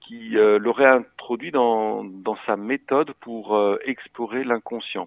[0.00, 5.06] qui l'aurait introduit dans, dans, sa méthode pour explorer l'inconscient.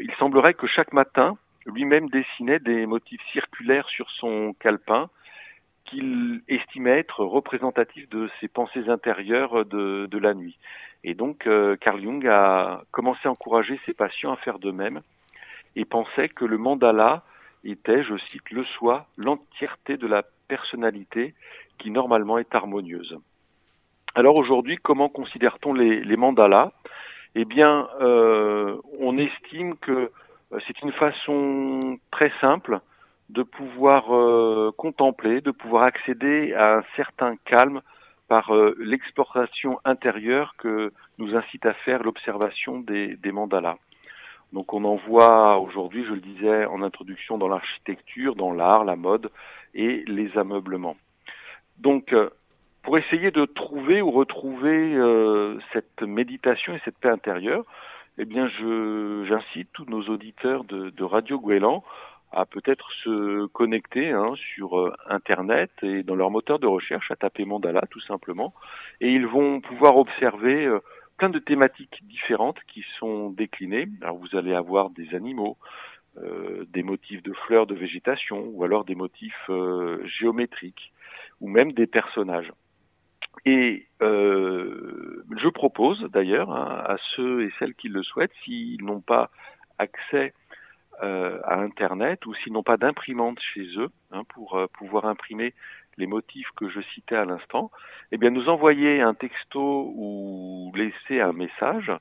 [0.00, 1.36] il semblerait que chaque matin,
[1.66, 5.10] lui-même dessinait des motifs circulaires sur son calepin
[5.84, 10.56] qu'il estimait être représentatifs de ses pensées intérieures de, la nuit.
[11.02, 15.02] Et donc, euh, Carl Jung a commencé à encourager ses patients à faire de même
[15.76, 17.22] et pensait que le mandala
[17.64, 21.34] était, je cite, le soi, l'entièreté de la personnalité
[21.78, 23.18] qui normalement est harmonieuse.
[24.14, 26.72] Alors aujourd'hui, comment considère-t-on les, les, mandalas?
[27.34, 30.10] Eh bien, euh, on estime que
[30.66, 31.80] c'est une façon
[32.12, 32.80] très simple
[33.30, 37.80] de pouvoir euh, contempler, de pouvoir accéder à un certain calme
[38.28, 38.76] par euh,
[39.84, 43.76] intérieure que nous incite à faire l'observation des, des, mandalas.
[44.52, 48.96] Donc on en voit aujourd'hui, je le disais en introduction, dans l'architecture, dans l'art, la
[48.96, 49.30] mode
[49.74, 50.96] et les ameublements.
[51.78, 52.30] Donc euh,
[52.82, 54.94] pour essayer de trouver ou retrouver
[55.72, 57.64] cette méditation et cette paix intérieure,
[58.18, 58.46] eh bien,
[59.26, 61.82] j'incite tous nos auditeurs de, de Radio Guélan
[62.34, 67.16] à peut-être se connecter hein, sur euh, Internet et dans leur moteur de recherche à
[67.16, 68.54] taper Mandala tout simplement,
[69.00, 70.80] et ils vont pouvoir observer euh,
[71.16, 73.88] plein de thématiques différentes qui sont déclinées.
[74.02, 75.56] Alors vous allez avoir des animaux,
[76.18, 80.92] euh, des motifs de fleurs, de végétation, ou alors des motifs euh, géométriques,
[81.40, 82.52] ou même des personnages.
[83.46, 89.00] Et euh, je propose d'ailleurs hein, à ceux et celles qui le souhaitent, s'ils n'ont
[89.00, 89.30] pas
[89.78, 90.32] accès
[91.02, 95.54] euh, à Internet ou s'ils n'ont pas d'imprimante chez eux hein, pour euh, pouvoir imprimer
[95.96, 97.70] les motifs que je citais à l'instant,
[98.12, 101.92] eh bien nous envoyer un texto ou laisser un message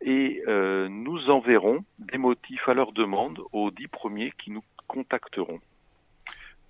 [0.00, 5.60] et euh, nous enverrons des motifs à leur demande aux dix premiers qui nous contacteront.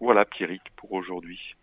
[0.00, 1.54] Voilà Pierrick pour aujourd'hui.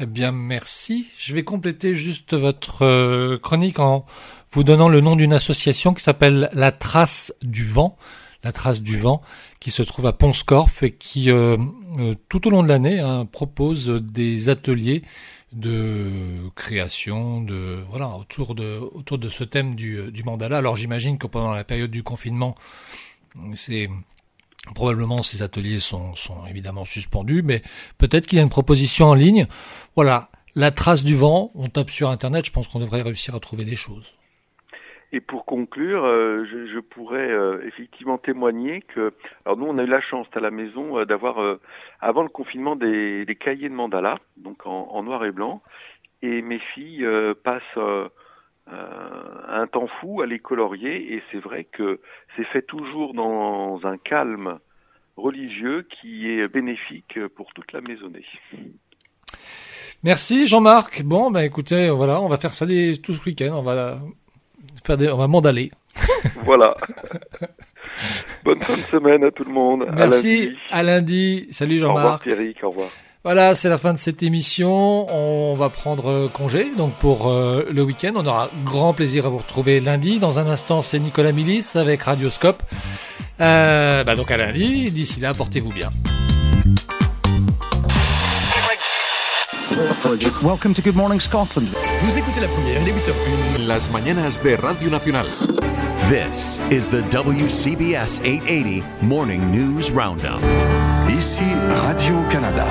[0.00, 1.10] Eh bien, merci.
[1.18, 4.06] Je vais compléter juste votre euh, chronique en
[4.50, 7.96] vous donnant le nom d'une association qui s'appelle La Trace du Vent.
[8.48, 9.20] La Trace du Vent,
[9.60, 11.58] qui se trouve à Ponscorf et qui, euh,
[11.98, 15.02] euh, tout au long de l'année, hein, propose des ateliers
[15.52, 20.56] de création, de voilà autour de autour de ce thème du, du mandala.
[20.56, 22.54] Alors j'imagine que pendant la période du confinement,
[23.54, 23.90] c'est
[24.74, 27.62] Probablement ces ateliers sont, sont évidemment suspendus, mais
[27.98, 29.46] peut-être qu'il y a une proposition en ligne.
[29.94, 33.40] Voilà, la trace du vent, on tape sur Internet, je pense qu'on devrait réussir à
[33.40, 34.12] trouver des choses.
[35.10, 39.14] Et pour conclure, euh, je, pourrais euh, effectivement témoigner que,
[39.46, 41.58] alors nous on a eu la chance à la maison euh, d'avoir,
[42.00, 45.62] avant le confinement, des, cahiers de mandala, donc en, noir et blanc,
[46.20, 47.06] et mes filles
[47.42, 47.62] passent
[48.66, 52.00] un temps fou à les colorier, et c'est vrai que
[52.36, 54.58] c'est fait toujours dans un calme
[55.16, 58.26] religieux qui est bénéfique pour toute la maisonnée.
[60.02, 61.02] Merci Jean-Marc.
[61.02, 63.54] Bon, bah écoutez, voilà, on va faire ça les- tout ce week-end.
[63.54, 64.00] On va
[64.84, 65.70] faire des, on va mandaler.
[66.44, 66.74] Voilà.
[68.44, 69.84] Bonne fin de semaine à tout le monde.
[69.88, 70.46] À Merci.
[70.46, 70.56] lundi.
[70.70, 71.46] À lundi.
[71.50, 72.22] Salut Au revoir Jean-Marc.
[72.24, 72.88] Pierrick, au revoir.
[73.24, 75.06] Voilà, c'est la fin de cette émission.
[75.12, 78.12] On va prendre euh, congé donc pour euh, le week-end.
[78.14, 80.18] On aura grand plaisir à vous retrouver lundi.
[80.18, 82.62] Dans un instant, c'est Nicolas Milis avec Radioscope.
[83.40, 84.90] Euh, bah donc à lundi.
[84.90, 85.90] D'ici là, portez-vous bien.
[90.42, 91.68] Welcome to Good Morning Scotland.
[92.00, 93.66] Vous écoutez la première, 8h01.
[93.68, 95.26] Las mañanas de Radio Nacional.
[96.08, 100.42] This is the WCBS 880 Morning News Roundup.
[101.08, 101.44] Ici
[101.84, 102.66] Radio-Canada.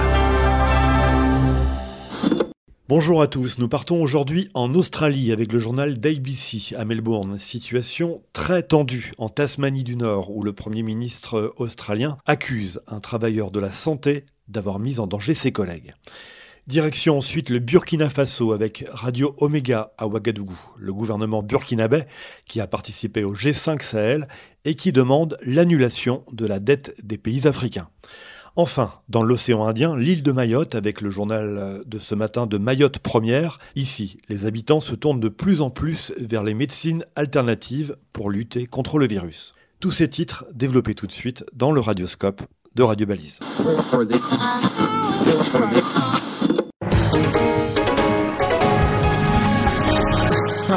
[2.89, 7.39] Bonjour à tous, nous partons aujourd'hui en Australie avec le journal d'ABC à Melbourne.
[7.39, 13.51] Situation très tendue en Tasmanie du Nord où le Premier ministre australien accuse un travailleur
[13.51, 15.93] de la santé d'avoir mis en danger ses collègues.
[16.68, 22.03] Direction ensuite le Burkina Faso avec Radio Omega à Ouagadougou, le gouvernement burkinabé
[22.43, 24.28] qui a participé au G5 Sahel
[24.65, 27.88] et qui demande l'annulation de la dette des pays africains.
[28.57, 32.99] Enfin, dans l'océan Indien, l'île de Mayotte, avec le journal de ce matin de Mayotte
[32.99, 38.30] Première, ici, les habitants se tournent de plus en plus vers les médecines alternatives pour
[38.30, 39.53] lutter contre le virus.
[39.80, 42.41] Tous ces titres développés tout de suite dans le radioscope
[42.76, 43.39] de Radio Balise.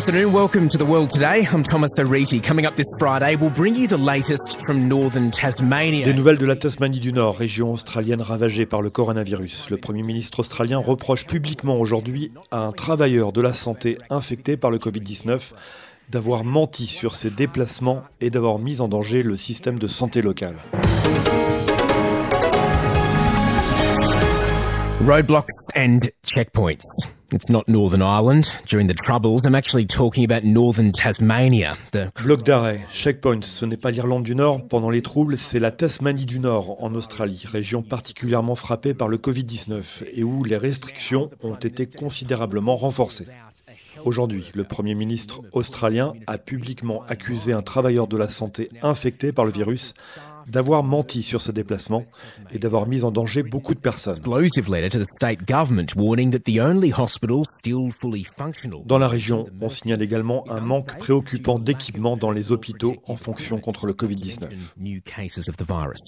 [0.01, 1.47] Afternoon, welcome to the world today.
[1.53, 2.43] I'm Thomas Ariti.
[2.43, 6.07] Coming up this Friday, we'll bring you the latest from northern Tasmania.
[6.07, 9.69] Des nouvelles de la Tasmanie du Nord, région australienne ravagée par le coronavirus.
[9.69, 14.71] Le Premier ministre australien reproche publiquement aujourd'hui à un travailleur de la santé infecté par
[14.71, 15.53] le Covid-19
[16.09, 20.55] d'avoir menti sur ses déplacements et d'avoir mis en danger le système de santé local.
[25.01, 26.85] Roadblocks and checkpoints.
[27.33, 28.45] It's not Northern Ireland.
[28.67, 31.79] During the Troubles, I'm actually talking about northern Tasmania.
[31.93, 36.27] The Bloc d'arrêt, ce n'est pas l'Irlande du Nord pendant les troubles, c'est la Tasmanie
[36.27, 41.55] du Nord en Australie, région particulièrement frappée par le Covid-19 et où les restrictions ont
[41.55, 43.27] été considérablement renforcées.
[44.05, 49.47] Aujourd'hui, le Premier ministre australien a publiquement accusé un travailleur de la santé infecté par
[49.47, 49.95] le virus
[50.47, 52.05] d'avoir menti sur ses déplacements
[52.51, 54.21] et d'avoir mis en danger beaucoup de personnes.
[58.87, 63.59] Dans la région, on signale également un manque préoccupant d'équipements dans les hôpitaux en fonction
[63.59, 64.49] contre le Covid-19.
[64.79, 66.01] New cases of the virus.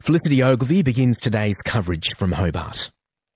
[0.00, 2.90] Felicity Ogilvie begins today's coverage from Hobart.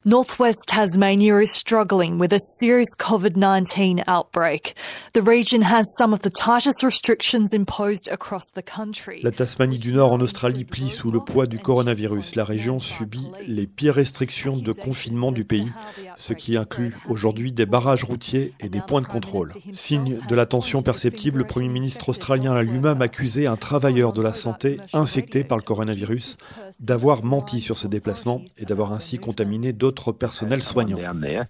[0.08, 4.74] Northwest Tasmania is struggling with a serious COVID 19 outbreak.
[5.12, 9.20] The region has some of the tightest restrictions imposed across the country.
[9.22, 12.36] La Tasmanie du Nord en Australie plie sous le poids du coronavirus.
[12.36, 15.70] La région subit les pires restrictions de confinement du pays,
[16.16, 19.52] ce qui inclut aujourd'hui des barrages routiers et des points de contrôle.
[19.72, 24.22] Signe de la tension perceptible, le Premier ministre australien a lui-même accusé un travailleur de
[24.22, 26.38] la santé infecté par le coronavirus
[26.80, 31.02] d'avoir menti sur ses déplacements et d'avoir ainsi contaminé d'autres personnels soignants.
[31.02, 31.48] down there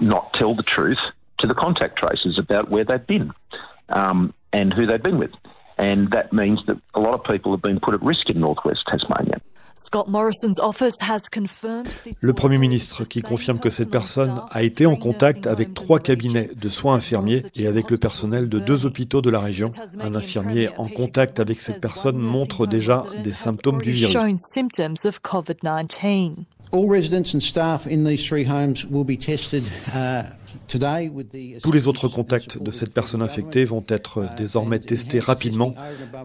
[0.00, 0.98] not tell the truth
[1.38, 3.32] to the contact tracers about where they've been
[3.88, 5.32] um, and who they've been with.
[5.78, 8.80] And that means that a lot of people have been put at risk in northwest
[8.86, 9.40] Tasmania.
[9.74, 12.22] Scott Morrison's office has confirmed this.
[12.22, 16.50] Le Premier ministre qui confirme que cette personne a été en contact avec trois cabinets
[16.54, 19.70] de soins infirmiers et avec le personnel de deux hôpitaux de la région.
[19.98, 24.16] Un infirmier en contact avec cette personne montre déjà des symptômes du virus.
[26.72, 26.80] Shown symptoms of COVID 19.
[26.80, 29.64] All residents and staff in these three homes will be tested
[30.68, 35.20] today with the Tous les autres contacts de cette personne infectée vont être désormais testés
[35.20, 35.74] rapidement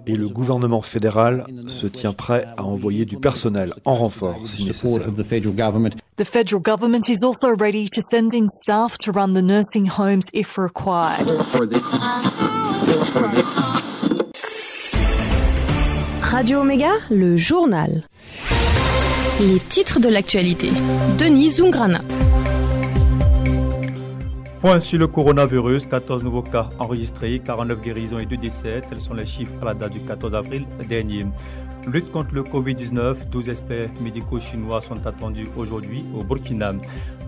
[0.06, 5.08] et le gouvernement fédéral se tient prêt à envoyer du personnel en renfort si nécessaire.
[5.08, 5.96] of the federal government.
[6.18, 10.26] The federal government is also ready to send in staff to run the nursing homes
[10.34, 11.28] if required.
[16.22, 18.04] Radio Omega, le journal.
[19.40, 20.72] Les titres de l'actualité.
[21.20, 22.00] Denis Zungrana.
[24.62, 29.14] Point sur le coronavirus, 14 nouveaux cas enregistrés, 49 guérisons et 2 décès, tels sont
[29.14, 31.28] les chiffres à la date du 14 avril dernier.
[31.86, 36.74] Lutte contre le Covid-19, 12 experts médicaux chinois sont attendus aujourd'hui au Burkina.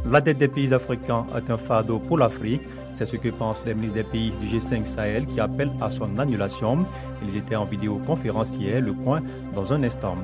[0.09, 2.63] La dette des pays africains est un fardeau pour l'Afrique.
[2.91, 6.17] C'est ce que pensent les ministres des pays du G5 Sahel qui appellent à son
[6.17, 6.87] annulation.
[7.21, 9.21] Ils étaient en vidéoconférence hier, le point
[9.53, 10.15] dans un instant.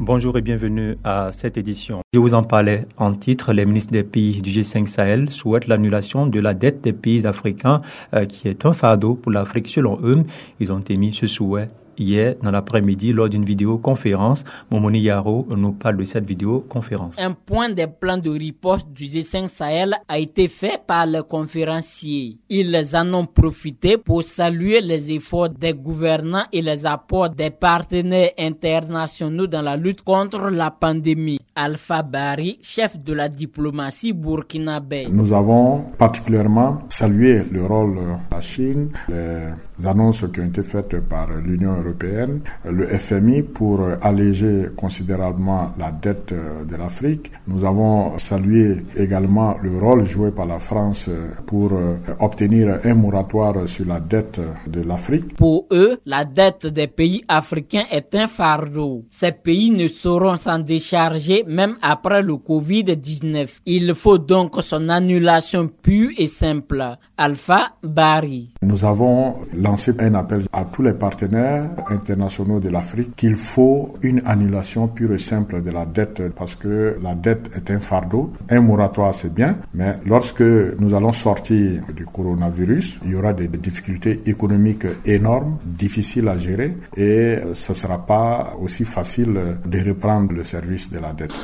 [0.00, 2.00] Bonjour et bienvenue à cette édition.
[2.12, 3.52] Je vous en parlais en titre.
[3.52, 7.80] Les ministres des pays du G5 Sahel souhaitent l'annulation de la dette des pays africains
[8.12, 10.24] euh, qui est un fardeau pour l'Afrique selon eux.
[10.58, 11.68] Ils ont émis ce souhait
[11.98, 14.44] hier dans l'après-midi lors d'une vidéoconférence.
[14.70, 17.18] Momoni Yaro nous parle de cette vidéoconférence.
[17.20, 22.38] Un point des plans de riposte du G5 Sahel a été fait par les conférenciers.
[22.48, 28.30] Ils en ont profité pour saluer les efforts des gouvernants et les apports des partenaires
[28.38, 31.38] internationaux dans la lutte contre la pandémie.
[31.56, 35.06] Alpha Bari, chef de la diplomatie burkinabé.
[35.10, 39.50] Nous avons particulièrement salué le rôle de la Chine, les
[39.84, 46.32] annonces qui ont été faites par l'Union européenne, le FMI pour alléger considérablement la dette
[46.32, 47.30] de l'Afrique.
[47.48, 51.10] Nous avons salué également le rôle joué par la France
[51.46, 51.72] pour
[52.20, 55.36] obtenir un moratoire sur la dette de l'Afrique.
[55.36, 59.04] Pour eux, la dette des pays africains est un fardeau.
[59.10, 63.60] Ces pays ne sauront s'en décharger même après le Covid-19.
[63.66, 66.82] Il faut donc son annulation pure et simple.
[67.16, 68.50] Alpha Bari.
[68.62, 69.34] Nous avons
[69.64, 75.14] lancé un appel à tous les partenaires internationaux de l'Afrique qu'il faut une annulation pure
[75.14, 78.32] et simple de la dette parce que la dette est un fardeau.
[78.50, 83.48] Un moratoire, c'est bien, mais lorsque nous allons sortir du coronavirus, il y aura des
[83.48, 89.34] difficultés économiques énormes, difficiles à gérer et ce ne sera pas aussi facile
[89.64, 91.34] de reprendre le service de la dette.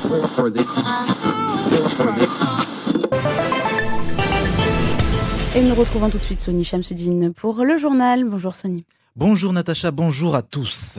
[5.53, 8.23] Et nous retrouvons tout de suite Sony Chamsudine pour le journal.
[8.23, 8.85] Bonjour Sony.
[9.17, 10.97] Bonjour Natacha, bonjour à tous.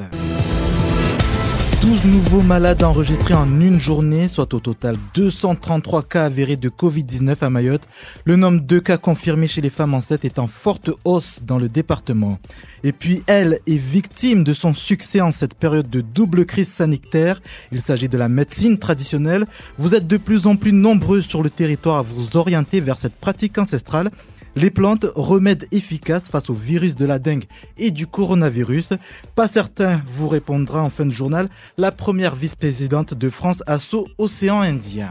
[1.80, 7.36] 12 nouveaux malades enregistrés en une journée, soit au total 233 cas avérés de Covid-19
[7.40, 7.88] à Mayotte.
[8.24, 11.70] Le nombre de cas confirmés chez les femmes enceintes est en forte hausse dans le
[11.70, 12.38] département.
[12.84, 17.40] Et puis elle est victime de son succès en cette période de double crise sanitaire.
[17.72, 19.46] Il s'agit de la médecine traditionnelle.
[19.78, 23.16] Vous êtes de plus en plus nombreux sur le territoire à vous orienter vers cette
[23.16, 24.10] pratique ancestrale
[24.56, 27.44] les plantes, remèdes efficaces face au virus de la dengue
[27.78, 28.90] et du coronavirus.
[29.34, 31.48] Pas certain, vous répondra en fin de journal
[31.78, 35.10] la première vice-présidente de France Asso Océan Indien.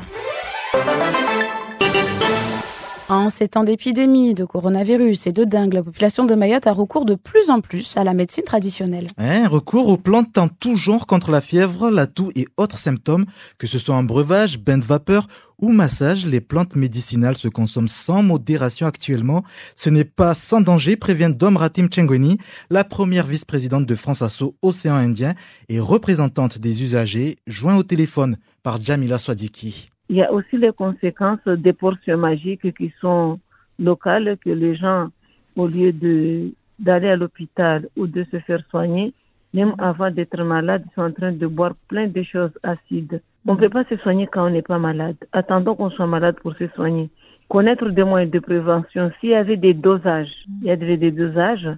[3.31, 7.15] Ces temps d'épidémie, de coronavirus et de dingue, la population de Mayotte a recours de
[7.15, 9.07] plus en plus à la médecine traditionnelle.
[9.17, 13.25] Un recours aux plantes en tout genre contre la fièvre, la toux et autres symptômes,
[13.57, 15.27] que ce soit en breuvage, bain de vapeur
[15.59, 19.43] ou massage, les plantes médicinales se consomment sans modération actuellement.
[19.75, 22.37] Ce n'est pas sans danger, prévient Dom Ratim Chengweni,
[22.69, 25.35] la première vice-présidente de France Asso Océan Indien
[25.69, 29.90] et représentante des usagers, joint au téléphone par Jamila Swadiki.
[30.11, 33.39] Il y a aussi les conséquences des portions magiques qui sont
[33.79, 35.07] locales, que les gens,
[35.55, 39.13] au lieu de d'aller à l'hôpital ou de se faire soigner,
[39.53, 43.21] même avant d'être malade, sont en train de boire plein de choses acides.
[43.47, 45.15] On ne peut pas se soigner quand on n'est pas malade.
[45.31, 47.09] Attendons qu'on soit malade pour se soigner.
[47.47, 49.11] Connaître des moyens de prévention.
[49.21, 51.69] S'il y avait des dosages, il y avait des dosages,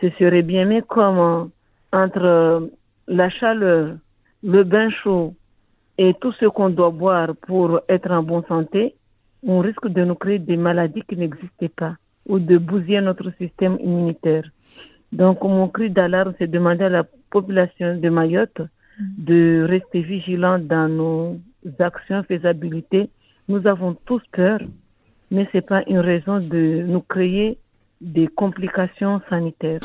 [0.00, 0.64] ce serait bien.
[0.64, 1.50] Mais comme
[1.92, 2.68] entre
[3.06, 3.94] la chaleur,
[4.42, 5.34] le bain chaud,
[5.98, 8.94] et tout ce qu'on doit boire pour être en bonne santé,
[9.46, 11.96] on risque de nous créer des maladies qui n'existaient pas
[12.28, 14.44] ou de bousiller notre système immunitaire.
[15.12, 18.62] Donc, mon cri d'alarme, c'est demander à la population de Mayotte
[18.98, 21.38] de rester vigilant dans nos
[21.78, 23.08] actions, faisabilité.
[23.48, 24.60] Nous avons tous peur,
[25.30, 27.58] mais c'est pas une raison de nous créer
[28.00, 29.80] des complications sanitaires.